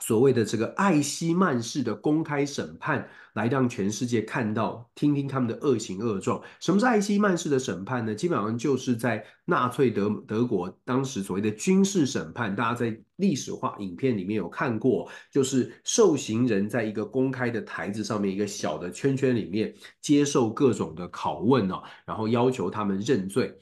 [0.00, 6.42] 所谓的这个艾希曼式的公开审判，来让全世界看到、听听他们的恶行恶状。
[6.58, 8.12] 什么是艾希曼式的审判呢？
[8.12, 23.56] 基本上就是在纳粹德德国当时所谓的军事审判，大家在历史化影片里面有看过，就是受刑人在一个公开的台子上面，一个小的圈圈里面接受各种的拷问哦，然后要求他们认罪。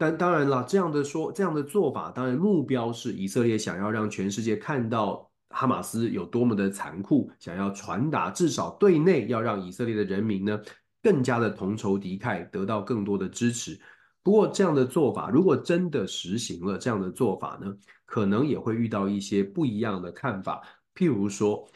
[0.00, 10.58] 但当然了，这样的说，这样的做法，当然目标是以色列想要让全世界看到哈马斯有多么的残酷，想要传达，至少对内要让以色列的人民呢
[11.02, 13.78] 更加的同仇敌忾，得到更多的支持。
[14.22, 20.62] 不过这样的做法，如果真的实行了这样的做法呢，可能也会遇到一些不一样的看法。
[20.94, 21.68] 譬如说，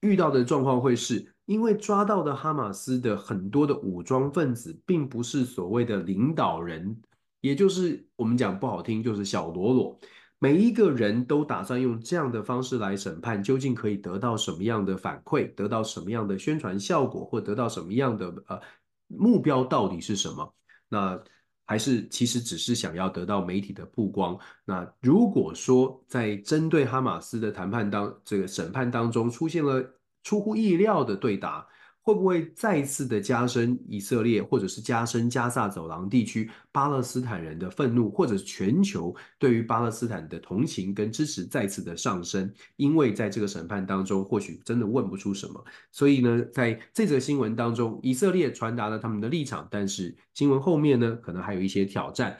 [0.00, 6.98] 遇到的状况会是因为抓到的哈马斯的很多的武装分子，并不是所谓的领导人。
[7.40, 9.98] 也就是我们讲不好听，就是小喽啰。
[10.40, 18.60] 每一个人都打算用这样的方式来审判，究竟可以得到什么样的反馈，得到什么样的宣传效果，或得到什么样的呃
[19.08, 20.54] 目标到底是什么？
[20.88, 21.20] 那
[21.66, 24.38] 还是其实只是想要得到媒体的曝光。
[24.64, 29.84] 那如果说在针对哈马斯的谈判当这个审判当中出现了
[30.22, 31.66] 出乎意料的对答。
[32.08, 42.50] 会不会再次的加深以色列，或者是加深加萨走廊地区巴勒斯坦人的愤怒，或者全球对于巴勒斯坦的同情跟支持再次的上升？
[42.76, 45.62] 因为在这个审判当中，或许真的问不出什么。
[45.92, 52.38] 所以呢，在这则新闻当中，以色列传达了他们的立场，但是新闻后面呢，可能还有一些挑战。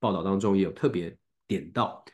[0.00, 2.04] 报道当中也有特别点到。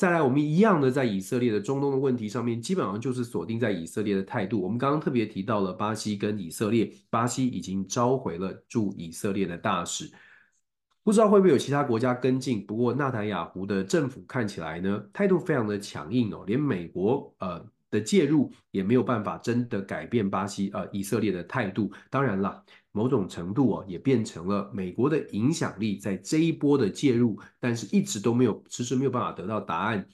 [0.00, 4.58] 再来，我们一样的在以色列的中东的问题上面，基本上就是锁定在以色列的态度。
[4.58, 10.10] 我们刚刚特别提到了巴西跟以色列，巴西已经召回了驻以色列的大使，
[11.02, 12.64] 不知道会不会有其他国家跟进。
[12.64, 21.92] 不过，纳坦雅胡的政府看起来呢，态度非常的强硬哦，连美国呃的介入也没有办法真的改变巴西呃以色列的态度。
[22.08, 22.64] 当然了。
[22.92, 30.06] 某种程度哦，也变成了美国的影响力在这一波的介入，但是一直都没有，迟迟没有办法得到答案。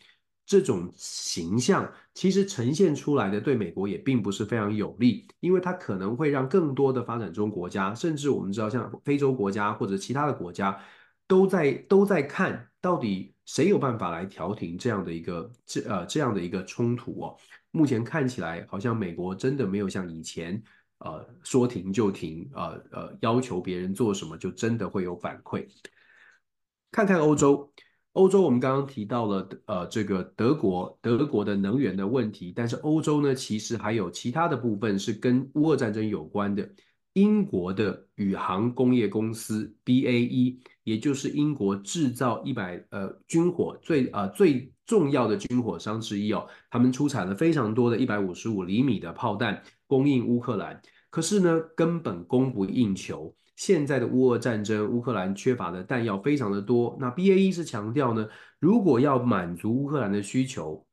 [0.45, 10.79] 这种形象其实呈现出来的对美国也并不是非常有利，因为它可能会让更多的发展中国家，甚至我们知道像非洲国家或者其他的国家，
[11.27, 17.37] 都在都在看到底谁有办法来调停这样的一个这呃这样的一个冲突哦。
[17.73, 20.63] 目前看起来好像美国真的没有像以前。
[20.99, 25.67] 呃，说停就停，呃呃，要求别人做什么就真的会有反馈。
[26.91, 27.71] 看看欧洲，
[28.13, 36.69] 欧洲我们刚刚提到了，呃，这个德国德国的能源的问题，但是欧洲呢，其实还有其他的部分是跟乌俄战争有关的。
[37.13, 49.63] 英国的宇航工业公司 BAE，也就是英国制造一百呃军火最呃最重要的军火商之一哦，他们出产了非常多的一百五十五厘米的炮弹。
[49.87, 53.35] 供应乌克兰，可是呢，根本供不应求。
[53.57, 56.97] 现在的乌俄战争，乌克兰缺乏的弹药非常的多。
[57.01, 58.29] 那 BAE 是强调呢，
[58.59, 60.87] 如果要满足乌克兰的需求，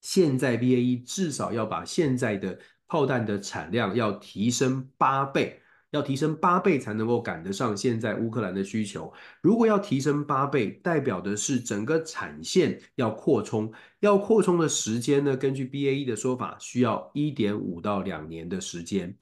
[0.00, 2.56] 现在 BAE 至少要把现在的
[2.86, 5.60] 炮弹的产量要提升八倍。
[5.90, 9.12] 要提升八倍才能够赶得上现在乌克兰的需求。
[9.40, 15.36] 如果要提升八倍，代表的是整个产线要扩充，要扩充的时间呢？
[15.36, 19.16] 根据 BAE 的说法，需要一点五到两年的时间。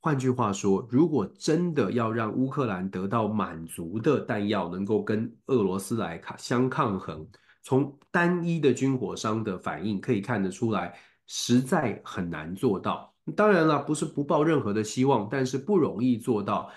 [0.00, 7.26] 换句话说，如果真的要让乌克兰得到满足的弹药，能够跟俄罗斯来相抗衡，
[7.62, 10.98] 从单一的军火商的反应可以看得出来，
[11.28, 13.11] 实在很难做到。
[13.36, 16.70] 当然了，不是不抱任何的希望，但是不容易做到。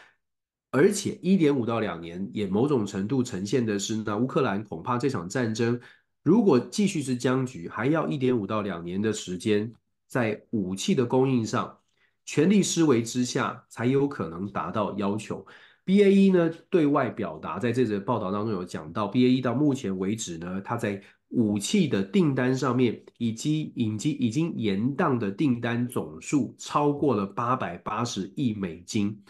[0.71, 5.79] 而且一点五到两年，也某种程度呈现的是，那乌克兰恐怕这场战争
[6.21, 9.71] 如果继续是僵局，还要一点五到两年的时间，
[10.07, 11.77] 在武器的供应上
[12.25, 15.45] 全力施为之下，才有可能达到要求。
[15.85, 21.01] BAE 呢，对外表达，在这则报道当中有讲到，BAE 到目前为止呢，它在
[21.35, 29.21] 武器的订单上面，以及以及已经延宕的订单总数超过了八百八十亿美金。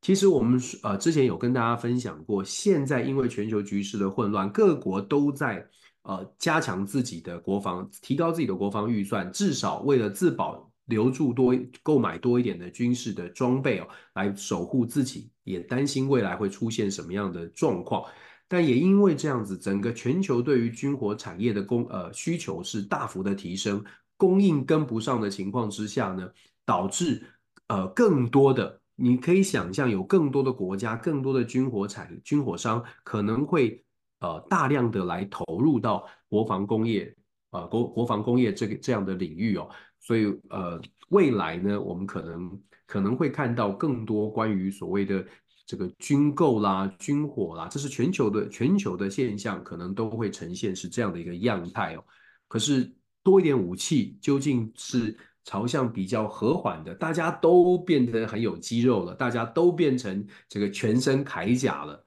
[0.00, 5.66] 其实我们呃之前有跟大家分享过，现在因为全球局势的混乱，各国都在
[6.02, 18.02] 呃加强自己的国防，提高自己的国防预算，至少为了自保，留住多购买多一点的军事的装备哦，来守护自己，也担心未来会出现什么样的状况。
[18.46, 23.82] 但也因为这样子，整个全球对于军火产业的供呃需求是大幅的提升，
[24.16, 26.30] 供应跟不上的情况之下呢，
[26.64, 27.24] 导致
[27.68, 33.82] 呃更多的，你可以想象有更多的国家、更多的军火产军火商可能会
[34.20, 37.12] 呃大量的来投入到国防工业
[37.50, 39.68] 呃国国防工业这个这样的领域哦，
[40.00, 45.24] 所以呃未来呢，我们可能可能会看到更多关于所谓的。
[45.66, 52.04] 这个军购啦、军火啦，这是全球的全球的现象，可能都会呈现是这样的一个样态哦。
[52.48, 52.92] 可是
[53.22, 62.06] 多一点武器，究竟是朝向比较和缓的，大家都变得很有肌肉了，大家都变成这个全身铠甲了，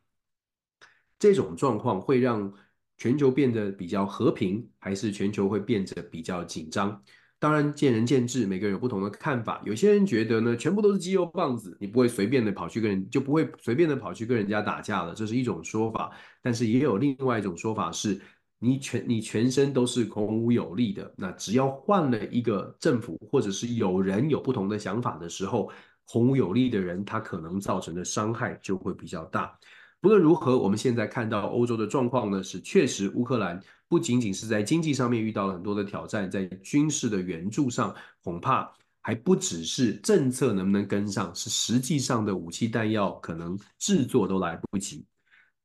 [1.17, 2.53] 这种状况会让
[2.97, 7.03] 全球变得比较和平，还是全球会变得比较紧张？
[7.39, 9.61] 当然，见仁见智，每个人有不同的看法。
[9.63, 16.11] 有些人觉得呢，全部都是肌肉棒子，你不会随便的跑去跟人，就不会随便的跑去跟人家打架了，这是一种说法。
[16.41, 18.19] 但是也有另外一种说法是，
[18.57, 25.71] 你全你全身都是孔武有力的，那只要换了一个政府，或者是有人有不同的想法的时候，
[26.05, 29.55] 孔武有力的人他可能造成的伤害就会比较大。
[29.99, 33.59] 不论如何，我们现在看到欧洲的状况呢，是确实乌克兰。
[33.89, 38.69] 不仅仅是在经济上面遇到了很多的挑战，在军事的援助上，恐怕
[39.01, 45.05] 还不只是政策能不能跟上，是实际上的武器弹药可能制作都来不及。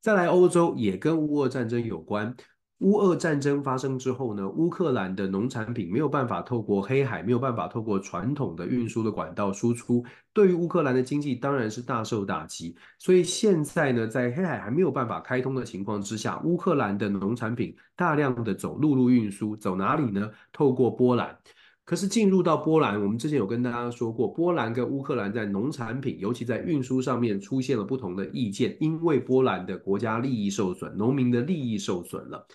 [0.00, 2.34] 再来，欧洲也跟乌俄战争有关。
[2.82, 12.76] 乌俄战争发生之后呢，乌克兰的农产品没有办法透过黑海，没有办法透过传统的运输的管道输出，对于乌克兰的经济当然是大受打击。
[12.98, 20.28] 所以现在呢，在黑海还没有办法开通的情况之下，乌克兰的农产品大量的走陆路运输，走哪里呢？
[20.52, 21.38] 透过波兰。
[21.84, 32.46] 可是进入到波兰，我们之前有跟大家说过，波兰跟乌克兰在农产品，尤其在运输上面出现了不同的意见，因为波兰的国家利益受损，农民的利益受损了。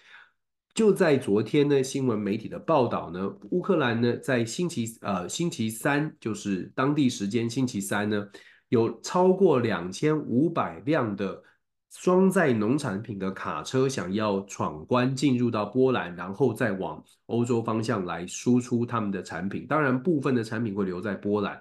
[0.77, 8.29] 就在昨天呢，新闻媒体的报道呢，乌克兰呢在星期呃星期三，就是当地时间星期三呢，
[8.69, 11.41] 有超过两千五百辆的
[11.89, 19.65] 装载农产品的卡车想要闯关进入到波兰，然后再往欧洲方向来输出他们的产品。
[19.65, 21.59] 当然，部分的产品会留在波兰。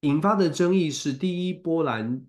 [0.00, 2.22] 引发的争议是，第一，波兰。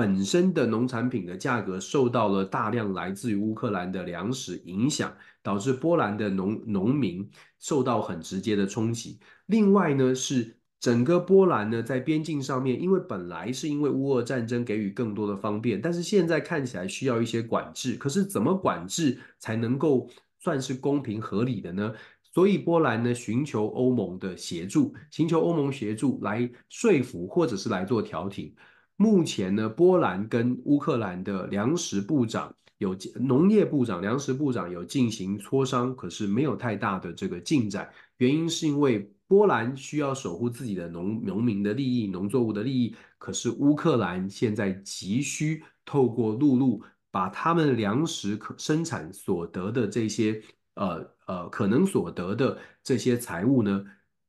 [0.00, 7.28] 本身的农产品的价格受到了大量来自于乌克兰的粮食影响，导致波兰的农农民
[7.58, 9.18] 受到很直接的冲击。
[9.44, 17.94] 另外呢，是整个波兰呢在边境上面，因为本来是因为乌俄战争给予更多的方便，但是现在看起来需要一些管制。
[17.96, 21.92] 可是怎么管制才能够算是公平合理的呢？
[22.32, 28.54] 所以波兰呢寻求欧盟的协助，寻求欧盟协助来说服或者是来做调停。
[29.00, 37.88] 目前呢，波兰跟乌克兰的粮食部长有农业部长、粮食部长有进行磋商，可是没有太大的这个进展。
[38.18, 50.42] 原因是因为波兰需要守护自己的农农民的利益、农作物的利益，可是乌克兰现在急需透过陆路把他们粮食可生产所得的这些
[50.74, 53.82] 呃呃可能所得的这些财物呢，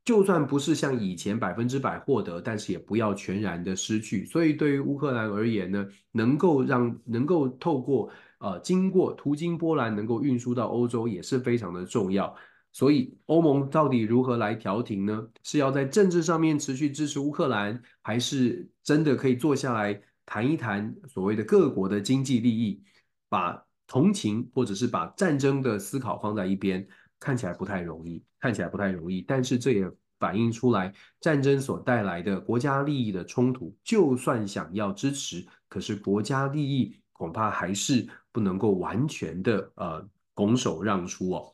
[0.04, 4.26] 就算不是像以前百分之百获得，但是也不要全然的失去。
[4.26, 12.36] 所以对于乌克兰而言呢，能够让能够透过呃经过途经波兰，能够运输到欧洲也是非常的重要。
[12.74, 15.28] 所以欧盟到底如何来调停呢？
[15.44, 22.82] 是要在政治上面持续支持乌克兰，还是真的可以坐下来谈一谈所谓的各国的经济利益，
[23.30, 26.88] 把同情或者是把战争的思考放在一边？
[27.22, 33.74] 看起来不太容易，看起来不太容易，但是这也反映出来战争所带来的国家利益的冲突。
[33.84, 41.54] 就算想要支持，可是国家利益恐怕还是不能够完全的呃拱手让出哦。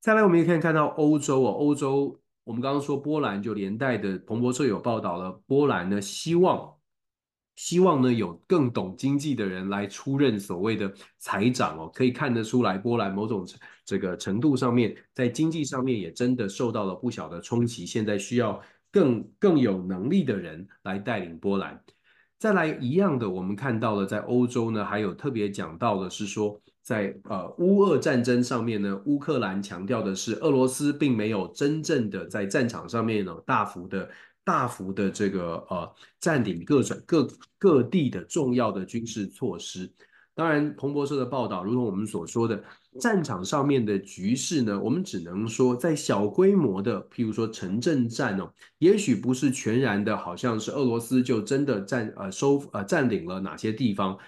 [0.00, 6.74] 再来，我们也可以看到欧洲哦，欧洲我们刚刚说波兰就连带的彭博社有报道了，波兰呢希望。
[7.54, 13.46] 希望呢有更懂经济的人来出任所谓的财长哦，可以看得出来，波兰某种
[13.84, 21.80] 这个程度上面，在经济上面也真的受到了不小的冲击，现在需要更更有能力的人来带领波兰。
[22.38, 34.08] 再来一样的，我们看到了在欧洲呢，还有特别讲到的是说，在呃乌俄战争上面呢，乌克兰强调的是俄罗斯并没有真正的在战场上面呢大幅的。
[34.44, 37.28] 大幅的这个呃占领各省各
[37.58, 39.92] 各地的重要的军事措施。
[40.34, 42.64] 当然，彭博社的报道，如同我们所说的，
[42.98, 54.18] 战场上面的局势呢，我们只能说在小规模的，譬如说城镇战哦，也许不是全然的，好像是俄罗斯就真的占呃收呃占领了哪些地方。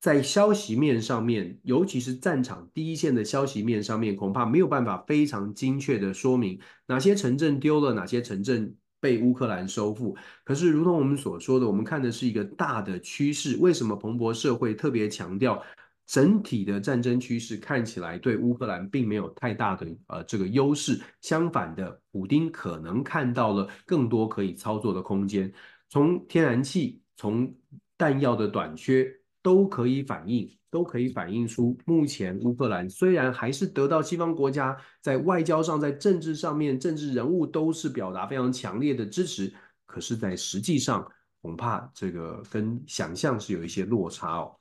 [0.00, 8.74] 在消息面上面，尤其是战场第一线的消息面上面，恐怕没有办法非常精确的说明哪些城镇丢了，哪些城镇。
[9.04, 13.58] 被乌克兰收复，可是如同我们所说的，我们看的是一个大的趋势。
[13.60, 15.62] 为什么彭博社会特别强调
[16.06, 20.98] 整体的战争趋势看起来对乌克兰并没有太大的呃这个优势？
[21.20, 25.52] 相反的，普丁可能看到了更多可以操作的空间，
[25.90, 27.54] 从天然气，从
[27.98, 29.06] 弹药的短缺
[29.42, 30.50] 都可以反映。
[30.74, 39.54] 都可以反映出，目前乌克兰虽然还是得到西方国家在外交上、在政治上面、政治人物都是表达非常强烈的支持，
[39.86, 41.08] 可是，在实际上
[41.40, 44.56] 恐怕这个跟想象是有一些落差哦。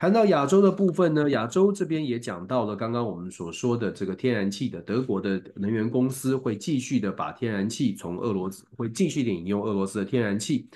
[0.00, 10.68] 谈到亚洲的部分呢，亚洲这边也讲到了刚刚我们所说的这个天然气的德国的能源公司会继续的把天然气从俄罗斯会继续的引用俄罗斯的天然气。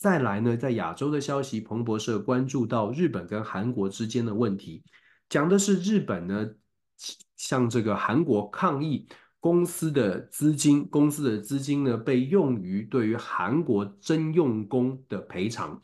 [0.00, 4.82] 再来呢，在亚洲的消息，彭博社关注到日本跟韩国之间的问题，
[5.28, 6.48] 讲的是日本呢，
[7.36, 9.06] 向这个韩国抗议
[9.40, 15.78] 公司的资金，公司的资金呢被用于对于韩国征用工的赔偿。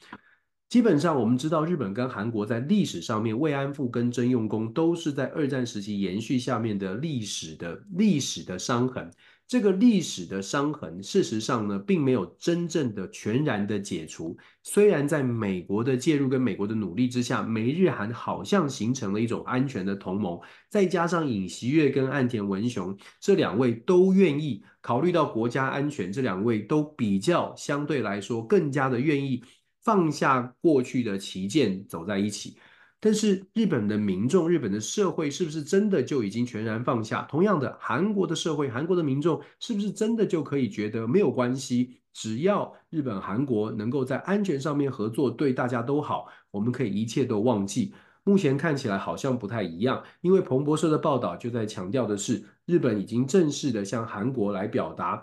[0.70, 9.10] 基本上我们知道，日本跟韩国在历史上面慰安妇跟征用工都是在二战时期延续下面的历史的历史的伤痕。
[9.48, 14.36] 这个历史的伤痕，事实上呢，并没有真正的全然的解除。
[14.64, 20.36] 虽然在美国的介入跟美国的努力之下，美日韩好像形成了一种安全的同盟。
[20.68, 29.44] 再加上尹锡悦跟岸田文雄这两位都愿意考虑到国家安全，这两位都比较相对来说更加的愿意
[29.84, 32.56] 放下过去的旗舰，走在一起。
[32.98, 37.22] 但是日本的民众、日本的社会是不是真的就已经全然放下？
[37.30, 42.00] 同样的，韩国的社会、韩国的民众是不是真的就可以觉得没有关系？
[42.12, 47.92] 只要日本、韩国能够在安全上面合作，对大家都好，我们可以一切都忘记。
[48.24, 55.22] 目前看起来好像不太一样，因为彭博社的报道就在强调的是，日本已经正式的向韩国来表达，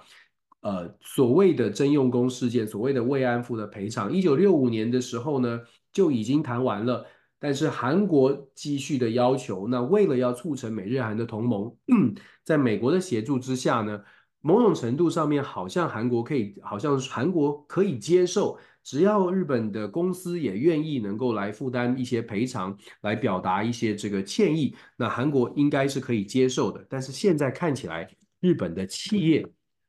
[0.61, 4.13] 呃，所谓的征用工事件、所谓的慰安妇的赔偿。
[4.13, 5.59] 一九六五年的时候呢，
[5.91, 7.03] 就已经谈完了。
[7.43, 11.75] 但是韩国继续的要求，那为了要促成美日韩的同盟，
[12.41, 14.01] 在美国的协助之下呢，
[14.39, 26.87] 某种程度上面好像韩国可以，好像韩国可以接受，只要日本的公司也愿意能够来负担一些赔偿，来表达一些这个歉意，那韩国应该是可以接受的。
[26.89, 29.45] 但是现在看起来，日本的企业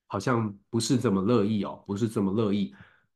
[0.09, 2.75] 好像不是这么乐意哦，不是这么乐意。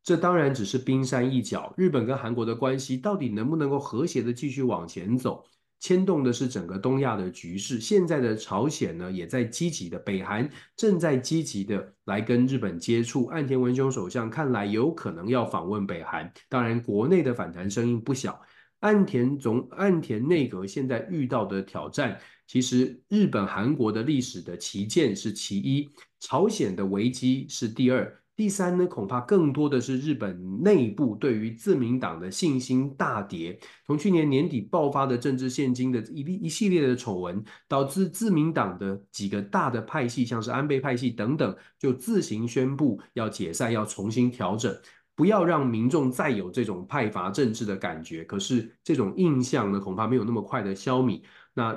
[0.08, 5.44] 这当然只是冰山一角，日本跟韩国的关系到底能不能够和谐的继续往前走，
[5.80, 7.78] 牵动的是整个东亚的局势。
[7.78, 13.26] 现在的朝鲜呢，也在积极的，北韩正在积极的来跟日本接触。
[13.26, 18.40] 岸田文雄首相看来有可能要访问北韩，当然国内的反弹声音不小。
[18.80, 28.17] 岸田总岸田内阁现在遇到的挑战，其实日本、韩国的历史的旗舰是其一，朝鲜的危机是第二。
[28.38, 33.58] 第三呢，恐怕更多的是日本内部对于自民党的信心大跌。
[33.84, 44.72] 从去年年底爆发的政治献金的一一系列的丑闻，导致自民党的几个大的派系，像是安倍派系等等，就自行宣布要解散，要重新调整，
[45.16, 48.22] 不要让民众再有这种派阀政治的感觉。
[48.22, 51.20] 可是这种印象呢，恐怕没有那么快的消弭。
[51.54, 51.76] 那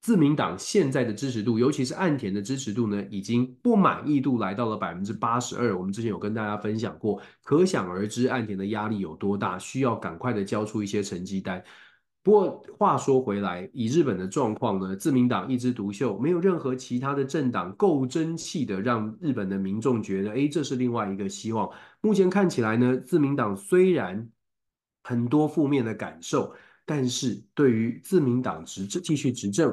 [0.00, 5.76] 自民党现在的支持度，尤其是岸田的支持度呢，已经不满意度来到了百分之八十二。
[5.76, 11.62] 我们之前有跟大家分享过，可想而知岸田的压力有多大，需要赶快的交出一些成绩单。
[12.22, 21.68] 不过话说回来，以日本的状况呢，自民党一枝独秀，没有任何其他的政党够争气的，让日本的民众觉得，诶，这是另外一个希望。
[22.00, 24.28] 目前看起来呢，自民党虽然
[25.02, 26.54] 很多负面的感受。
[26.88, 29.70] 但是对于自民党执政继续执政，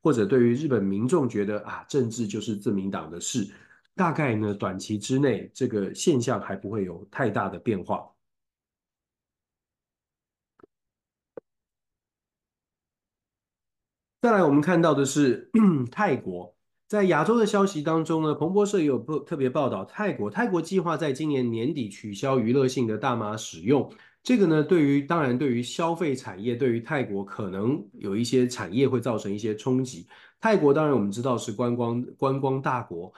[0.00, 3.52] 或者对于日本民众觉得啊，政治就是自民党的事，
[3.96, 8.08] 大概呢，短期之内这个现象还不会有太大的变化。
[14.20, 15.50] 再来，我们看到的是
[15.90, 16.54] 泰国，
[16.86, 23.92] 在亚洲的消息当中呢，彭博社也有特别报道，泰国泰国计划在今年年底取消娱乐性的大麻使用。
[24.26, 30.04] 这个呢，对于当然对于消费产业，对于泰国可能有一些产业会造成一些冲击。
[30.40, 33.12] 泰国当然我们知道是观光观光大国。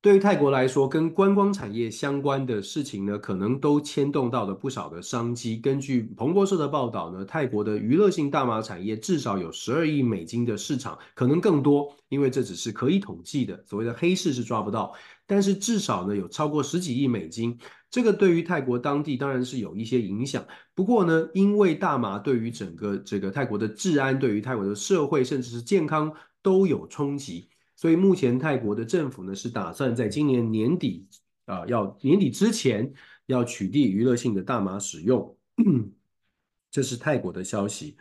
[0.00, 5.58] 对于泰国来说，跟观光产业相关的事情呢，可能都牵动到了不少的商机。
[5.58, 14.92] 根据彭博社的报道呢，泰国的娱乐性大麻产业至少有十二亿美金的市场，可能更多，因为这只是可以统计的，所谓的黑市是抓不到。
[15.26, 17.58] 但是至少呢，有超过十几亿美金，
[17.90, 20.44] 这个对于泰国当地当然是有一些影响。
[20.74, 26.12] 不过呢，因为大麻对于整个这个泰国的治安，对于泰国的社会，甚至是健康
[26.42, 27.48] 都有冲击。
[27.76, 31.06] 所以目前泰国的政府呢，是打算在今年年底
[31.46, 32.92] 啊，要年底之前
[33.26, 35.36] 要取缔娱乐性的大麻使用，
[36.70, 37.96] 这是泰国的消息。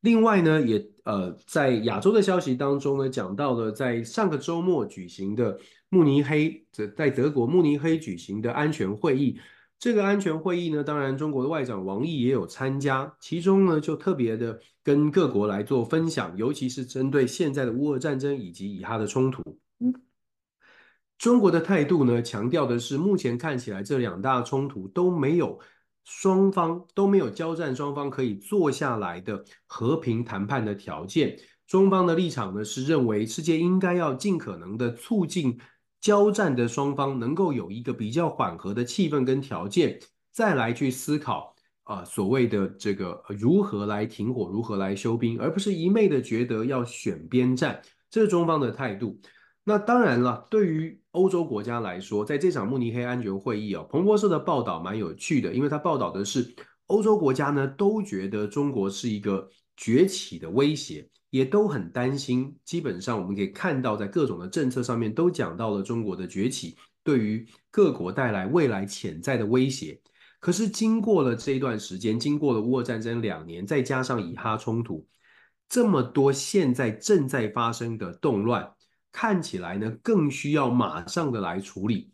[0.00, 5.58] 另外呢，也呃在亚洲的消息当中呢，讲到了在上个周末举行的
[5.94, 6.66] 慕尼黑，
[6.96, 9.38] 在德国慕尼黑举行的安全会议。
[9.78, 19.42] 这个安全会议呢，当然中国的外长王毅也有参加，其中呢就特别的跟各国来做分享，尤其是针对现在的乌俄战争以及以哈的冲突。
[21.16, 25.60] 中国的态度呢，强调的是目前看起来这两大冲突都没有
[26.02, 31.38] 双方都没有交战双方可以坐下来的和平谈判的条件。
[31.66, 35.58] 中方的立场呢是认为世界应该要尽可能的促进。
[36.04, 39.98] 交战的双方能够有一个比较缓和的气氛跟条件，
[40.30, 47.80] 再来去思考啊、所谓的这个如何来停火，如何来休兵，而不是一昧的觉得要选边站，
[48.10, 49.18] 这是中方的态度。
[49.64, 56.54] 那当然了，对于欧洲国家来说，在这场慕尼黑安全会议啊，彭博社的报道蛮有趣的，因为他报道的是
[56.88, 61.08] 欧洲国家呢都觉得中国是一个崛起的威胁。
[61.34, 70.00] 也都很担心，基本上我们可以看到，在各种的政策上面都讲到了中国的崛起对于各国带来未来潜在的威胁。
[70.38, 75.04] 可是经过了这一段时间，经过了乌俄战争两年，再加上以哈冲突，
[75.68, 78.72] 这么多现在正在发生的动乱，
[79.10, 82.12] 看起来呢更需要马上的来处理。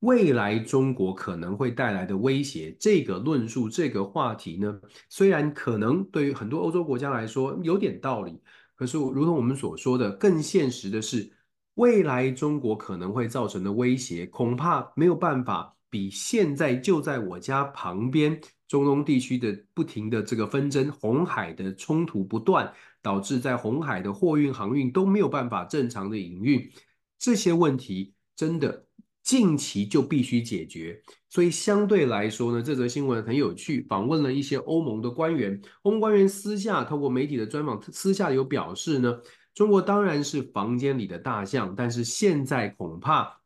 [0.00, 8.40] 未来中国可能会带来的威胁，这个论述，这个话题呢，虽然可能对于很多欧洲国家来说有点道理，
[8.78, 11.30] 可是如同我们所说的，更现实的是，
[11.74, 22.72] 未来中国可能会造成的威胁，恐怕没有办法比现在就在我家旁边中东地区的不停的这个纷争，红海的冲突不断，
[23.02, 26.70] 导致在红海的货运航运都没有办法正常的营运，
[27.18, 28.87] 这些问题真的。
[29.28, 30.98] 近期就必须解决，
[31.28, 33.84] 所以相对来说呢，这则新闻很有趣。
[33.86, 39.20] 访问了一些欧盟的官员，欧盟官员私下透过媒体的专访，私下有表示呢，
[39.52, 43.38] 中国当然是房间里的大象，但是现在恐怕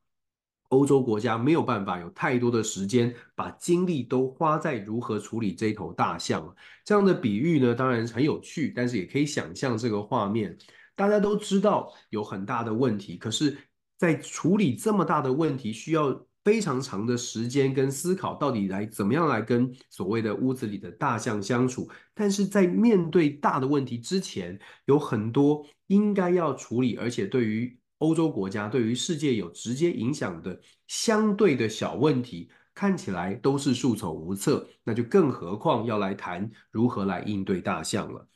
[0.68, 6.54] 欧洲国家没有办法有太多的时间把精力都花在如何处理这头大象。
[6.84, 10.56] 这样的比喻呢，当然很有趣，但是也可以想象这个画面。
[10.94, 13.58] 大家都知道有很大的问题，可是。
[14.02, 21.88] 在处理这么大的问题，需要非常长的时间跟思考，到底来怎么样来跟所谓的屋子里的大象相处。
[22.12, 34.68] 但是在面对大的问题之前，有很多应该要处理，而且对于欧洲国家、对于世界有直接影响的相对的小问题，看起来都是束手无策。
[34.82, 38.26] 那就更何况要来谈如何来应对大象了。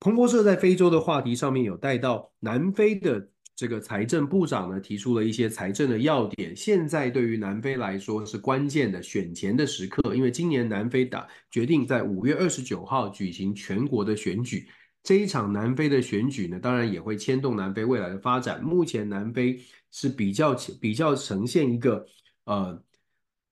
[0.00, 3.31] 彭博社在非洲的话题上面有带到南非的。
[3.54, 6.54] 这个财政部长呢提出了一些财政的要点。
[6.56, 14.68] 现在对于南非来说是关键的选前的时刻，因为今年南非打决定在五月二十九号举行全国的选举。
[15.02, 18.62] 这一场南非的选举呢，当然也会牵动南非未来的发展。
[18.62, 22.06] 目前南非是比较比较呈现一个
[22.44, 22.80] 呃，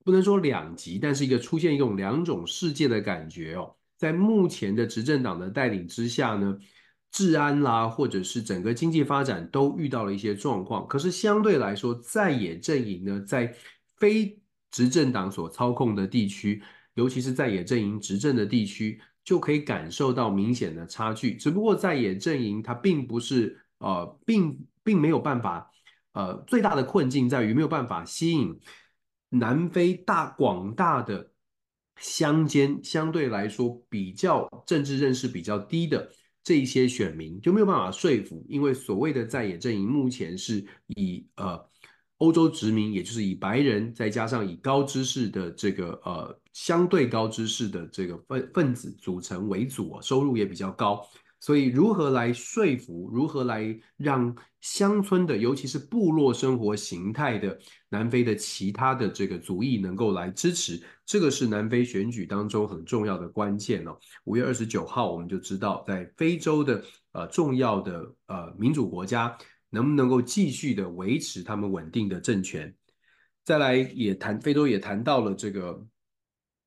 [0.05, 3.75] 不能说两极，但是一个出现一种两种世界的感觉哦。
[3.99, 6.57] 在目前的执政党的带领之下呢，
[7.11, 10.87] 治安啦，或者是整个经济发展都遇到了一些状况。
[10.87, 13.55] 可是相对来说，在野阵营呢，在
[13.97, 14.41] 非
[14.71, 16.63] 执政党所操控的地区，
[16.95, 19.01] 尤其是在野阵营执政的地区。
[19.23, 25.71] 就可以感受到明显的差距，只不过在野阵营它并不是呃，并并没有办法，
[26.15, 28.59] 呃，最大的困境在于没有办法吸引
[29.29, 31.33] 南非大广大的
[31.99, 36.11] 乡间相对来说比较政治认识比较低的
[36.43, 41.69] 这一些选民，就没有办法说服，因为所谓的在野阵营目前是以呃。
[42.21, 51.03] 欧洲殖民，也就是以白人再加上以高知识的这个呃相对高知识的这个分分子组成为主啊，收入也比较高，
[51.41, 63.99] 所以如何来说服，如何来让乡村的，尤其是部落生活形态的南非的其他的这个族裔能够来支持，这个是南非选举当中很重要的关键哦。
[64.25, 69.37] 五月二十九号，我们就知道在非洲的呃重要的呃民主国家。
[69.73, 72.75] 能不能够继续的维持他们稳定的政权？
[73.45, 75.87] 再来也谈非洲也谈到了这个，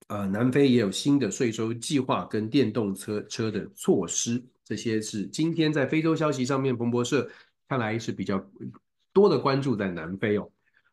[0.08, 4.42] 呃，南非也有新的税收计划跟电动车车的措施，
[4.74, 7.30] 这些是今天在非洲消息上面，彭博社
[7.70, 8.44] 看来是比较
[9.14, 10.50] 多的关注在南非哦。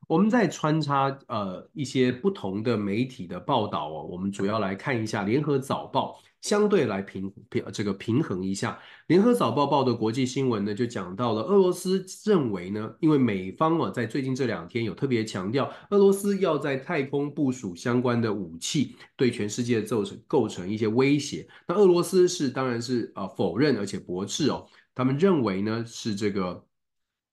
[0.07, 6.21] 我们在穿插呃一些不同的媒体的报道哦，我们主要来看一下联合早报。
[6.41, 8.79] 相对来平平这个平衡一下，
[9.09, 21.47] 联合早报报的国际新闻呢，就讲到了俄罗斯认为呢，因为美方啊在最近这两天有特别强调，俄罗斯要在太空部署相关的武器，对全世界造成构成一些威胁。
[21.69, 26.65] 那俄罗斯是当然是呃否认而且驳斥哦，他们认为呢是这个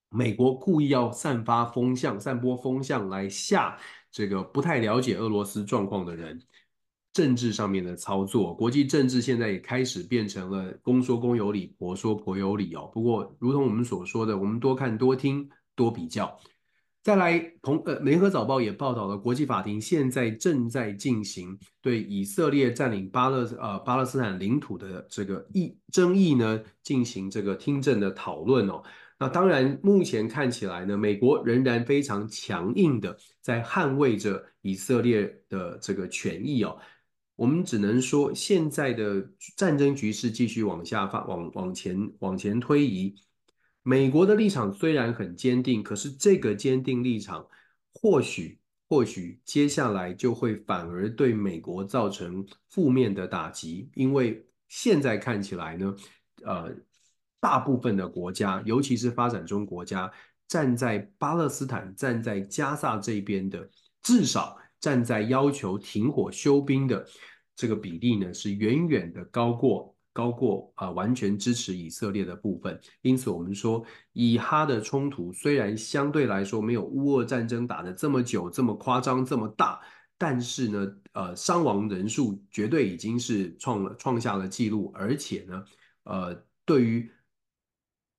[0.09, 3.77] 美国故意要散发风向、散播风向来吓
[4.11, 6.41] 这个不太了解俄罗斯状况的人。
[7.17, 12.87] 政治上面的操作，国际政治现在也开始变成了公说公有理，婆说婆有理哦。
[12.93, 16.39] 不过，如同我们所说的，我们多看多听多比较。
[17.01, 28.83] 再来，同呃，联合早报也报道了，国际法庭现在正在进行对以色列占领巴勒呃巴勒斯坦领土的这个议争议呢，进行这个听证的讨论哦。
[29.19, 36.77] 那当然，目前看起来呢，美国仍然非常强硬的在捍卫着以色列的这个权益哦。
[37.37, 43.15] 我们只能说，现在的战争局势继续往下发，往往前往前推移。
[43.83, 47.47] 美国的立场虽然很坚定，可是这个坚定立场，
[47.93, 48.59] 或许
[48.89, 55.95] 或许接下来就会反而对美国造成负面的打击，因为现在看起来呢，
[56.43, 56.75] 呃，
[57.39, 60.11] 大部分的国家，尤其是发展中国家，
[60.47, 63.69] 站在巴勒斯坦、站在加萨这边的，
[64.01, 64.57] 至少。
[64.79, 67.05] 站在要求停火休兵的
[67.55, 72.79] 这个比例呢，是远远的高过高过啊、完全支持以色列的部分。
[73.01, 79.79] 因此，我们说以哈的冲突虽然相对来说没有乌俄战争打得这么久、这么夸张、这么大，
[80.17, 85.65] 但是呢，呃，伤亡人数绝对已经是创了创下了记录，而且呢，
[86.03, 87.09] 呃，对于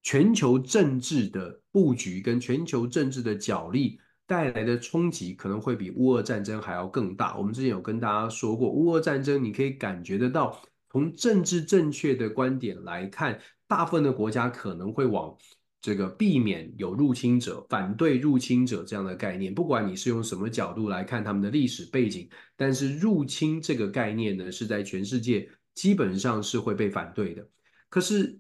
[0.03, 4.01] 全球政治的布局跟全球政治的角力。
[4.29, 7.37] 带来的冲击可能会比乌俄战争还要更大。
[7.39, 15.35] 我们之前有跟大家说过，乌俄战争你可以感觉得到，从政治正确的观点来看，大部分的国家可能会往
[15.81, 19.55] 这个避免有入侵者、反对入侵者这样的概念。
[19.55, 27.49] 不管你是用什么角度来看他们的历史背景，但是入侵这个概念呢，是在全世界基本上是会被反对的。
[27.89, 28.39] 可是，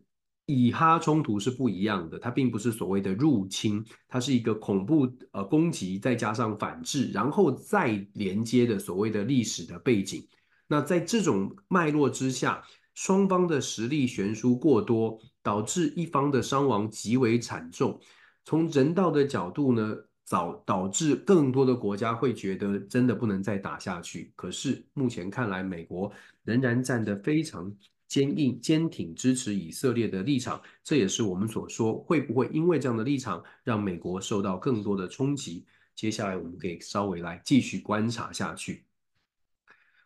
[0.50, 10.26] 以哈冲突是不一样的，它并不是所谓的入侵，它是一个恐怖呃攻击，再加上反制，然后再连接的所谓的历史的背景。
[10.66, 12.62] 那在这种脉络之下，
[12.94, 18.00] 双方的实力悬殊过多，导致一方的伤亡极为惨重。
[18.46, 19.94] 从人道的角度呢，
[20.24, 24.32] 早导致更多的国家会觉得真的不能再打下去。
[24.34, 26.10] 可是目前看来，美国
[26.44, 27.70] 仍然站得非常。
[28.08, 35.66] 坚硬、坚挺支持以色列的立场，这也是我们所说会不会因为这样的立场让美国受到更多的冲击？
[35.94, 38.84] 接下来我们可以稍微来继续观察下去。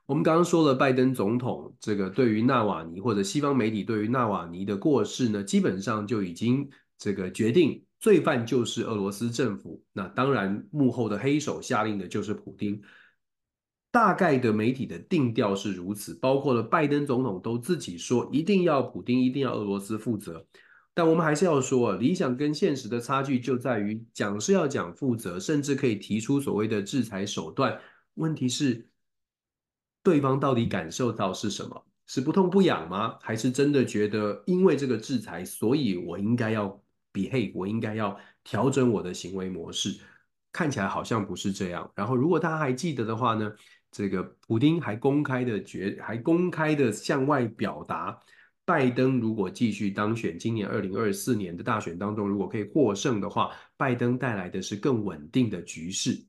[0.04, 9.82] 我们刚刚说了，拜登总统这个对于纳瓦尼或者西方媒体对于纳瓦尼的过世呢，基本上就已经这个决定罪犯就是俄罗斯政府。
[9.92, 12.82] 那当然，幕后的黑手下令的就是普丁。
[13.92, 20.44] 大概的媒体的定调是如此，包括了拜登总统都自己说一定要普丁，一定要俄罗斯负责。
[20.94, 27.78] 但我们还是要说，理想跟现实的差距就在于讲是要讲负责，甚至可以提出所谓的制裁手段。
[28.14, 28.88] 问题是，
[30.02, 31.86] 对方到底感受到是什么？
[32.06, 33.16] 是不痛不痒吗？
[33.20, 36.82] 还是真的觉得因为这个制裁，所以我应该要
[37.12, 39.98] behave，我应该要调整我的行为模式？
[40.50, 41.90] 看起来好像不是这样。
[41.94, 43.50] 然后，如果大家还记得的话呢，
[43.92, 48.18] 这个普丁还公开的决，还公开的向外表达。
[48.64, 56.24] 拜登如果继续当选，今年二零二四年的大选当中，如果可以获胜的话，拜登带来的是更稳定的局势。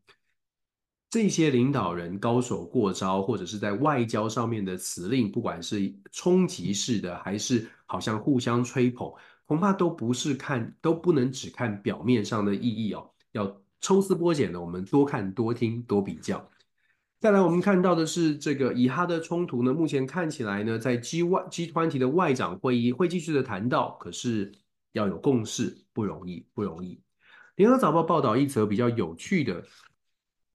[1.11, 9.13] 这些领导人高手过招，或者是在外交上面的辞令，不管是冲击式的，还是好像互相吹捧，
[9.45, 16.43] 恐怕都不是看，都不能只看表面上的意义哦，要抽丝剥茧的，我们多看、多听、多比较。
[17.23, 24.51] 再来，我们看到的是这个以哈的冲突呢，目前看起来呢，在 G 外 G20 的外长会议会继续的谈到，可是
[24.91, 26.99] 要有共识不容易，不容易。
[27.55, 29.63] 联合早报报道一则比较有趣的，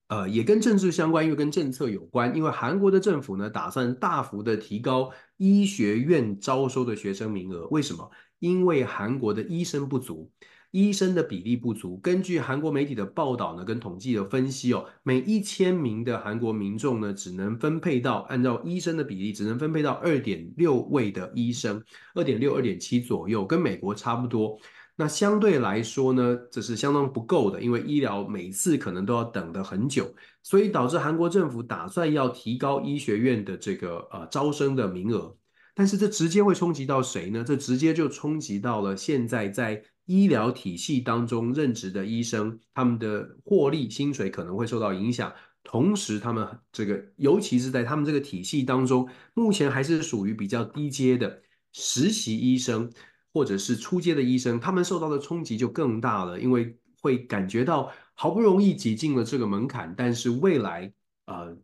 [0.09, 8.11] 呃，也跟政治相关，因为跟政策有关，因为韩国的政府呢，打算大幅的提高医学院招收的学生名额，为什么？
[8.41, 10.31] 因为韩国的医生不足。
[10.71, 11.97] 医生的比例不足。
[11.99, 21.83] 根据韩国媒体的报道呢，跟统计的分析哦，每一千名的韩国民众呢，只能分配到按照医生的比例，只能分配到二点六位的医生，
[22.15, 24.59] 二点六、二点七左右，跟美国差不多。
[24.95, 30.13] 那相对来说呢，这是相当不够的，因为医疗每次可能都要等得很久，
[30.43, 35.35] 所以导致韩国政府打算要提高医学院的这个呃招生的名额。
[35.75, 37.45] 但是这直接会冲击到谁呢？
[37.47, 39.83] 这直接就冲击到了现在在。
[40.09, 45.31] 医疗体系当中任职的医生，他们的获利薪水可能会受到影响。
[45.63, 51.43] 同时，他们这个，尤其是在他们这个体系当中，目前还是属于比较低阶的
[51.75, 52.91] 实习医生，
[53.35, 60.91] 或者是初阶的医生，他们受到的冲击就更大了，因为会感觉到好不容易挤进了这个门槛，但是未来
[61.27, 61.55] 呃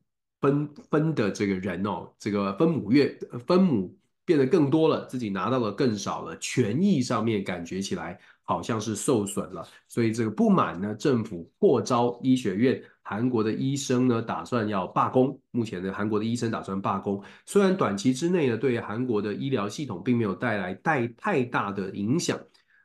[0.43, 8.21] 分分的这个人哦，这个分母越分母变得更多了，自己拿到的更少了，权益上面感觉起来。
[8.47, 15.39] 好像是受损了，所以这个不满呢，政府扩招医学院，韩国的医生呢打算要罢工。
[15.51, 22.39] 目前的韩国的医生打算罢工，虽然短期之内呢，对韩国的医疗系统并没有带来带太大的影响。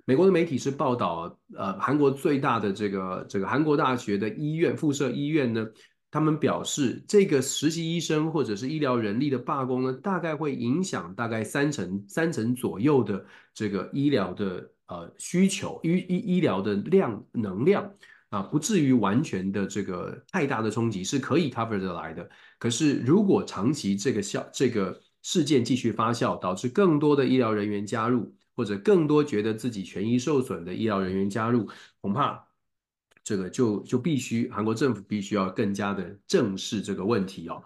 [0.06, 5.68] 美国的媒体是报道，呃，韩国最大的这个这个韩国大学的医院附设医院呢，
[6.10, 14.66] 他们表示，这个实习医生或者是医疗人力的罢工呢，大概会影响大概三成三成左右的这个医疗的。
[14.90, 17.94] 呃，需求医医医疗的量能量
[18.30, 22.28] 啊，不至于完全的这个太大的冲击是可以 cover 得来的。
[22.58, 31.70] 可是如果长期这个效这个事件继续发酵，导致更多的医疗人员加入，或者更多觉得自己权益受损的医疗人员加入，
[32.02, 32.44] 恐怕
[33.24, 37.64] 这个就就必须韩国政府必须要更加的正视这个问题哦。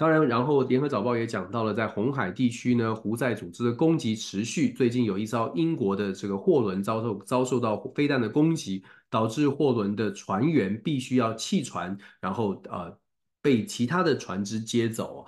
[0.00, 4.72] 当然，然后联合早报也讲到了，在红海地区呢，胡塞组织的攻击持续。
[4.72, 12.98] 最近有一艘英国的这个货轮遭受遭受到飞弹的攻击，导致货轮的船员必须要弃船，然后呃
[13.42, 15.26] 被其他的船只接走。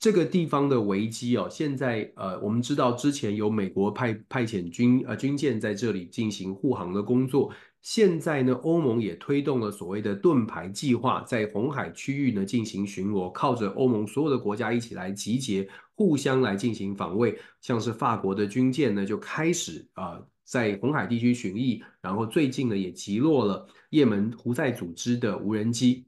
[0.00, 7.52] 这个地方的危机哦，现在呃我们知道之前有美国派派遣军呃军舰在这里进行护航的工作。
[7.80, 17.38] 现在呢，欧盟也推动了所谓的盾牌计划，在红海区域呢进行巡逻，靠着欧盟所有的国家一起来集结，互相来进行防卫。
[17.60, 26.04] 像是法国的军舰呢，就开始啊、在红海地区巡弋，然后最近呢也击落了也门胡塞组织的无人机。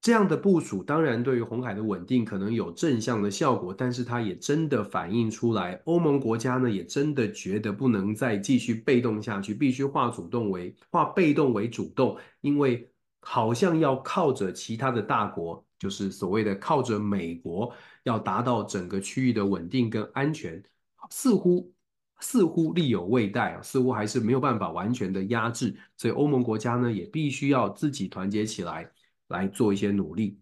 [0.00, 12.88] 这样的部署当然对于红海的稳定可能有正向的效果，但是它也真的反映出来，欧盟国家呢也真的觉得不能再继续被动下去，必须化主动为化被动为主动，因为
[13.20, 17.74] 好像要靠着其他的大国，就是所谓的靠着美国，
[18.04, 20.62] 要达到整个区域的稳定跟安全，
[21.10, 21.70] 似乎
[22.20, 28.88] 似乎力有未逮，似乎还是没有办法完全的压制，所以欧盟国家呢也必须要自己团结起来。
[29.28, 30.38] 来做一些努力。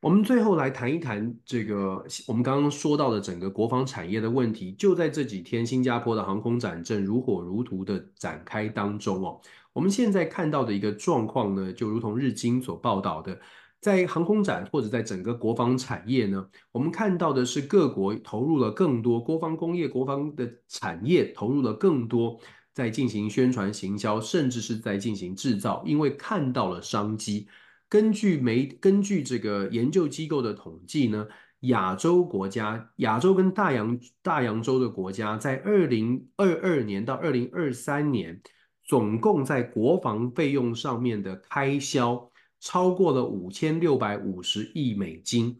[0.00, 4.72] 我们最后来谈一谈这个我们刚刚说到的整个国防产业的问题。
[4.72, 9.40] 就在这几天，新加坡的航空展正如火如荼的展开当中哦。
[9.72, 13.40] 我们现在看到的一个状况呢，就如同日经所报道的，
[13.80, 22.38] 在航空展或者在整个国防产业呢，我们看到的是各国投入了更多国防工业、国防的产业投入了更多。
[22.72, 27.48] 在进行宣传行销，甚至是在进行制造，因为看到了商机。
[27.88, 31.26] 根据媒根据这个研究机构的统计呢，
[31.60, 38.40] 亚洲国家、亚洲跟大洋大洋洲的国家，在二零二二年到二零二三年，
[38.84, 42.30] 总共在国防费用上面的开销
[42.60, 45.58] 超过了五千六百五十亿美金。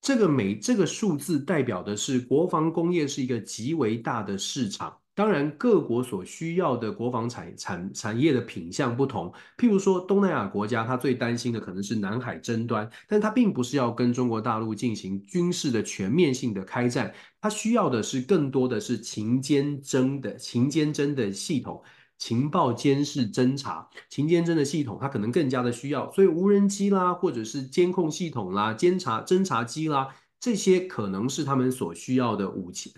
[0.00, 4.98] 这个美这个数字代表的是国防工业是一个极为大的市场。
[5.18, 9.32] 当然，各国所需要的国防产产产业的品相不同。
[9.56, 21.82] 譬如说，东南亚国家，它最担心的可能是南海争端，但它并不是要跟中国大陆进行军事的全面性的开战，它需要的是更多的是情监侦的情监侦的系统。
[22.16, 30.08] 情报监视侦查、情监侦的系统，它可能更加的需要，所以无人机啦，或者是监控系统啦、监察侦察机啦，
[30.40, 32.92] 这些可能是他们所需要的武器、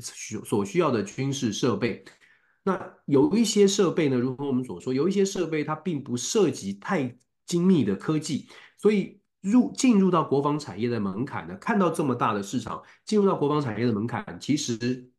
[0.45, 2.05] 所需要的军事设备。
[2.63, 7.17] 那有一些设备呢，如同我们所说，有一些设备它并不涉及太
[7.47, 15.11] 精密的科技，所以入进入到国防产业的门槛呢，看到这么大的市场，进入到国防产业的门槛，其实。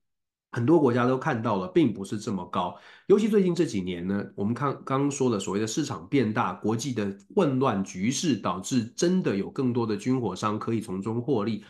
[0.54, 2.78] 很多国家都看到了，并不是这么高。
[3.08, 11.64] 尤其最近这几年呢，我们看刚刚说的所谓的市场变大，国际的混乱局势导致真的有更多的军火商可以从中获利。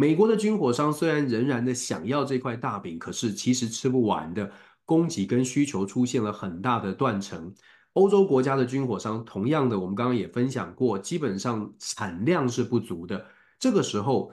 [0.00, 4.50] 美国的军火商虽然仍然的想要这块大饼，可是其实吃不完的，
[4.86, 7.52] 供给跟需求出现了很大的断层。
[7.92, 13.26] 欧洲国家的军火商同样的，我们刚刚也分享过，基本上产量是不足的。
[13.58, 14.32] 这个时候，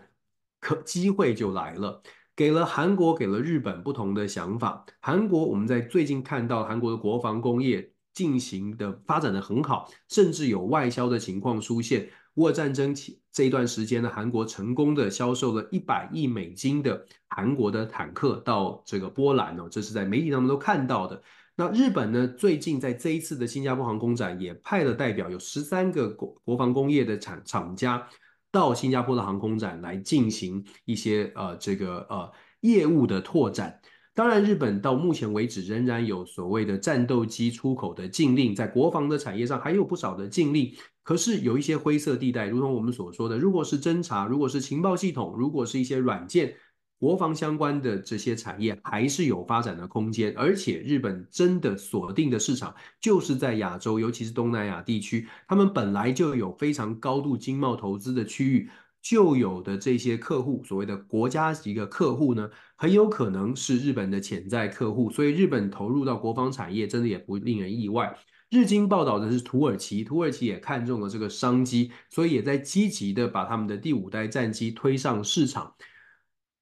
[0.62, 2.02] 可机会就来了。
[2.34, 4.86] 给了韩国，给了日本不同的想法。
[5.02, 12.10] 韩国，我们在最近看到韩国的国防工业进行的发展的很好，甚至有外销的情况出现。
[12.36, 21.22] 乌战争期这一段时间呢，韩国成功的销售了一百亿美金的韩国的坦克到这个波兰哦，这是在媒体上面都看到的。
[21.56, 28.08] 那日本呢，最近在这一次的新加坡航空展也派了代表，有十三个国国防工业的厂厂家。
[28.50, 32.32] 到新加坡的航空展来进行一些呃这个呃
[32.62, 33.80] 业务的拓展。
[34.16, 40.74] 当然，日本到目前为止仍然有所谓的战斗机出口的禁令，在国防的产业上还有不少的禁令。
[41.08, 46.54] 可是有一些灰色地带，如同我们所说的，如果是侦查，如果是情报系统，如果是一些软件。
[47.00, 58.68] 国防相关的这些产业还是有发展的空间，而且日本真的锁定的市场就是在亚洲，尤其是东南亚地区，他们本来就有非常高度经贸投资的区域，
[59.00, 68.18] 就有的这些客户，所谓的国家级的客户呢，很有可能是日本的潜在客户，所以日本投入到国防产业真的也不令人意外。
[68.50, 75.76] 日经报道的是土耳其，土耳其也看中了这个商机，所以也在积极的把他们的第五代战机推上市场。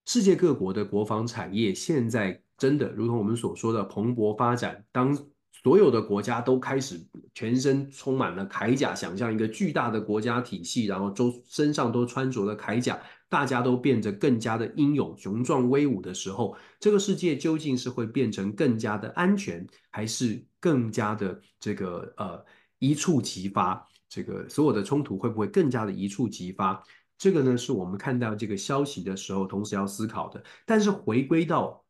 [0.05, 4.83] 世界各国的国防产业现在真的如同我们所说的蓬勃发展。
[4.91, 5.15] 当
[5.51, 6.99] 所有的国家都开始
[7.33, 22.43] 全身充满了铠甲，想象一个巨大的国家体系，然后周身上都穿着了铠甲，大家都变得更加的英勇、雄壮、威武的时候，这个世界究竟是会变成更加的安全，还是更加的这个呃
[22.79, 23.87] 一触即发？
[24.09, 26.81] 这个所有的冲突会不会更加的一触即发？
[27.19, 30.43] 这个呢，是我们看到这个消息的时候，同时要思考的。
[30.65, 31.85] 但是回归到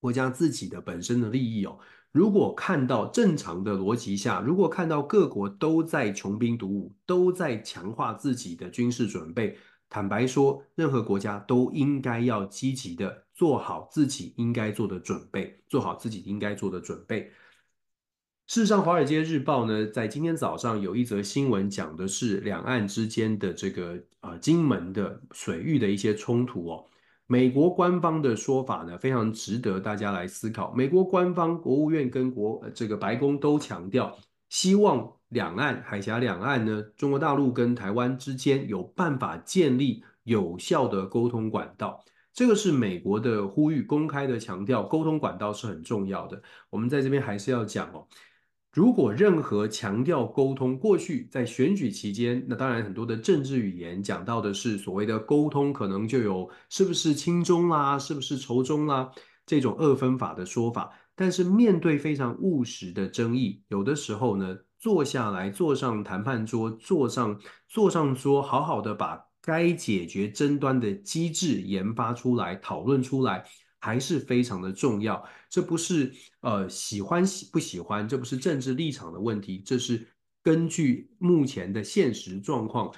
[0.00, 1.78] 国家自己的本身的利益哦，
[2.10, 9.56] 如果看到正常的逻辑下，如果看到各国都在穷兵黩武，都在强化自己的军事准备，
[9.88, 17.30] 坦白说，任何国家都应该要积极的做好自己应该做的准备，做好自己应该做的准备。
[18.48, 26.82] 事实上，《华尔街日报》呢，在今天早上有一则新闻，讲的是两岸之间的这个呃金门的水域的一些冲突哦。
[27.26, 30.72] 美国官方的说法呢，非常值得大家来思考。
[30.74, 34.16] 美国官方、国务院跟国这个白宫都强调，
[34.48, 42.02] 希望两岸海峡两岸呢，中国大陆跟台湾之间有办法建立有效的沟通管道。
[42.32, 46.40] 这个是美国的呼吁，公开的强调，沟通管道是很重要的。
[46.70, 48.06] 我们在这边还是要讲哦。
[48.72, 59.10] 如果任何强调沟通，过去在选举期间，那当然很多的政治语言讲到的是所谓的沟通，可能就有是不是亲中啦，是不是仇中啦
[59.46, 60.92] 这种二分法的说法。
[61.16, 73.44] 但是面对非常务实的争议，有的时候呢，坐下来，坐上谈判桌，坐上坐上桌，好好的把该解决争端的机制研发出来，讨论出来。
[73.80, 80.06] 还是非常的重要，这不是呃喜欢喜不喜欢，这不是政治立场的问题，这是
[80.42, 82.92] 根据目前的现实状况，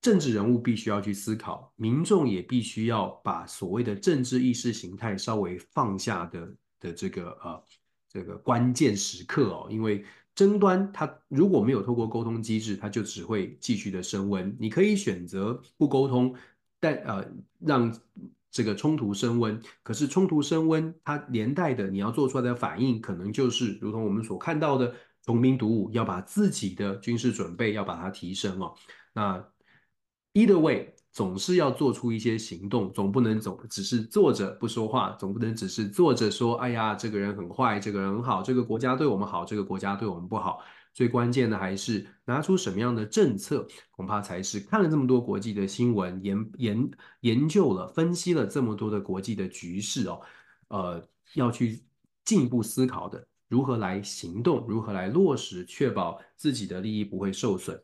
[0.00, 7.62] 政治人物必须要去思考，民众也必须要把所谓的政治意识形态稍微放下的的这个呃
[8.08, 10.04] 这个关键时刻哦，因为
[10.34, 14.54] 争端它如果没有透过沟通机制，它就只会继续的升温。
[14.58, 16.34] 你可以选择不沟通，
[16.80, 17.26] 但呃
[17.58, 17.92] 让
[18.52, 24.94] 这个冲突升温，可是冲突升温，它连带的你要做出来的反应，可能就是如同我们所看到的
[25.24, 28.74] 穷兵黩武，要把自己的军事准备要把它提升哦。
[29.12, 29.44] 那
[30.34, 30.94] either way。
[31.14, 40.62] 总是要做出一些行动，总不能总只是坐着不说话，总不能只是坐着说，哎呀，这个人很坏，这个人很好，这个国家对我们好，这个国家对我们不好。
[40.94, 46.90] 最关键的还是拿出什么样的政策，恐怕才是看了这么多国际的新闻，研研
[47.20, 50.20] 研究了、分析了这么多的国际的局势哦，
[50.68, 51.82] 呃，要去
[52.24, 57.82] 进一步思考的，如何来行动，如何来落实，确保自己的利益不会受损。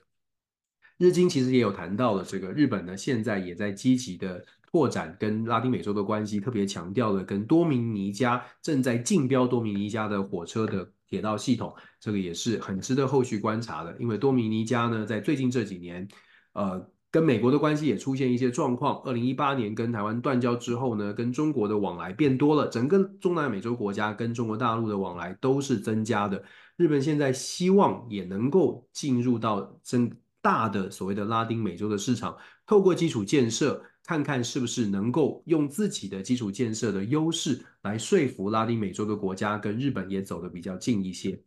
[0.98, 13.96] 日经其实也有谈到了这个日本呢，现在也在积极的拓展跟拉丁美洲的关系，特别强调了跟多米尼加正在竞标多米尼加的火车的铁道系统，这个也是很值得后续观察的。
[13.98, 16.06] 因为多米尼加呢，在最近这几年，
[16.52, 19.00] 呃，跟美国的关系也出现一些状况。
[19.04, 26.44] 二零一八年跟台湾断交之后呢，跟中国的往来变多了，整个中南美洲国家跟中国大陆的往来都是增加的。
[26.76, 30.10] 日本现在希望也能够进入到增。
[30.40, 32.34] 大的所谓的拉丁美洲的市场，
[32.64, 41.38] 透过基础建设，看看是不是能够用自己的基础建设的优势来说服拉丁美洲的国家跟日本也走得比较近一些。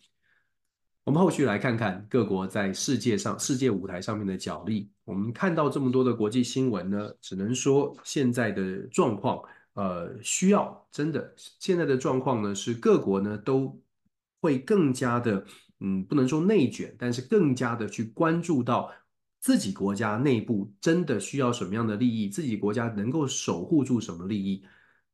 [1.04, 4.92] 我们后续来看看各国在世界上世界舞台上面的角力。
[5.06, 9.42] 我们看到这么多的国际新闻呢，只能说现在的状况，
[9.74, 13.76] 呃，需要真的现在的状况呢，是各国呢都
[14.40, 15.44] 会更加的。
[15.84, 18.92] 嗯，不能说内卷，但是更加的去关注到
[19.42, 24.64] 自己国家内部真的需要什么样的利益，自己国家能够守护住什么利益，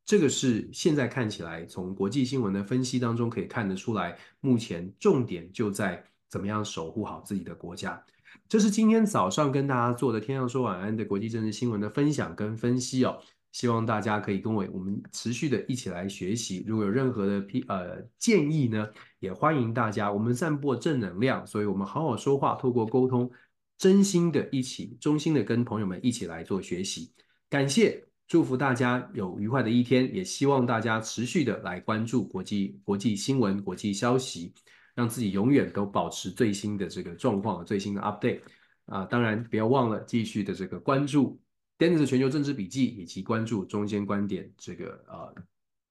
[0.05, 8.03] 这个是现在看起来从国际新闻的分析当中可以看得出来，目前重点就在怎么样守护好自己的国家。
[8.49, 13.17] 这是今天早上跟大家做的天上说晚安的国际政治新闻的分享跟分析哦。
[13.53, 16.63] 希望大家可以跟我我们持续的一起来学习。
[16.67, 18.87] 如果有任何的批呃建议呢，
[19.19, 20.11] 也欢迎大家。
[20.11, 23.31] 我们散播正能量，所以我们好好说话，透过沟通，
[23.77, 27.13] 真心的一起，衷心的跟朋友们一起来做学习。
[27.49, 34.53] 感谢，祝福大家有愉快的一天，也希望大家持续的来关注国际国际新闻、国际消息，
[34.95, 38.41] 让自己永远都保持最新的这个状况、最新的 update
[38.85, 39.05] 啊。
[39.05, 41.39] 当然，不要忘了继续的这个关注。
[41.77, 45.35] Dennis 全球政治笔记以及关注中间观点这个呃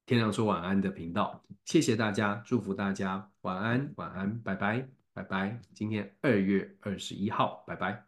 [0.04, 5.58] 天亮说晚安的频道，谢谢大家，祝福大家晚安晚安，拜拜拜拜。
[5.72, 8.04] 今天二月二十一号，拜拜。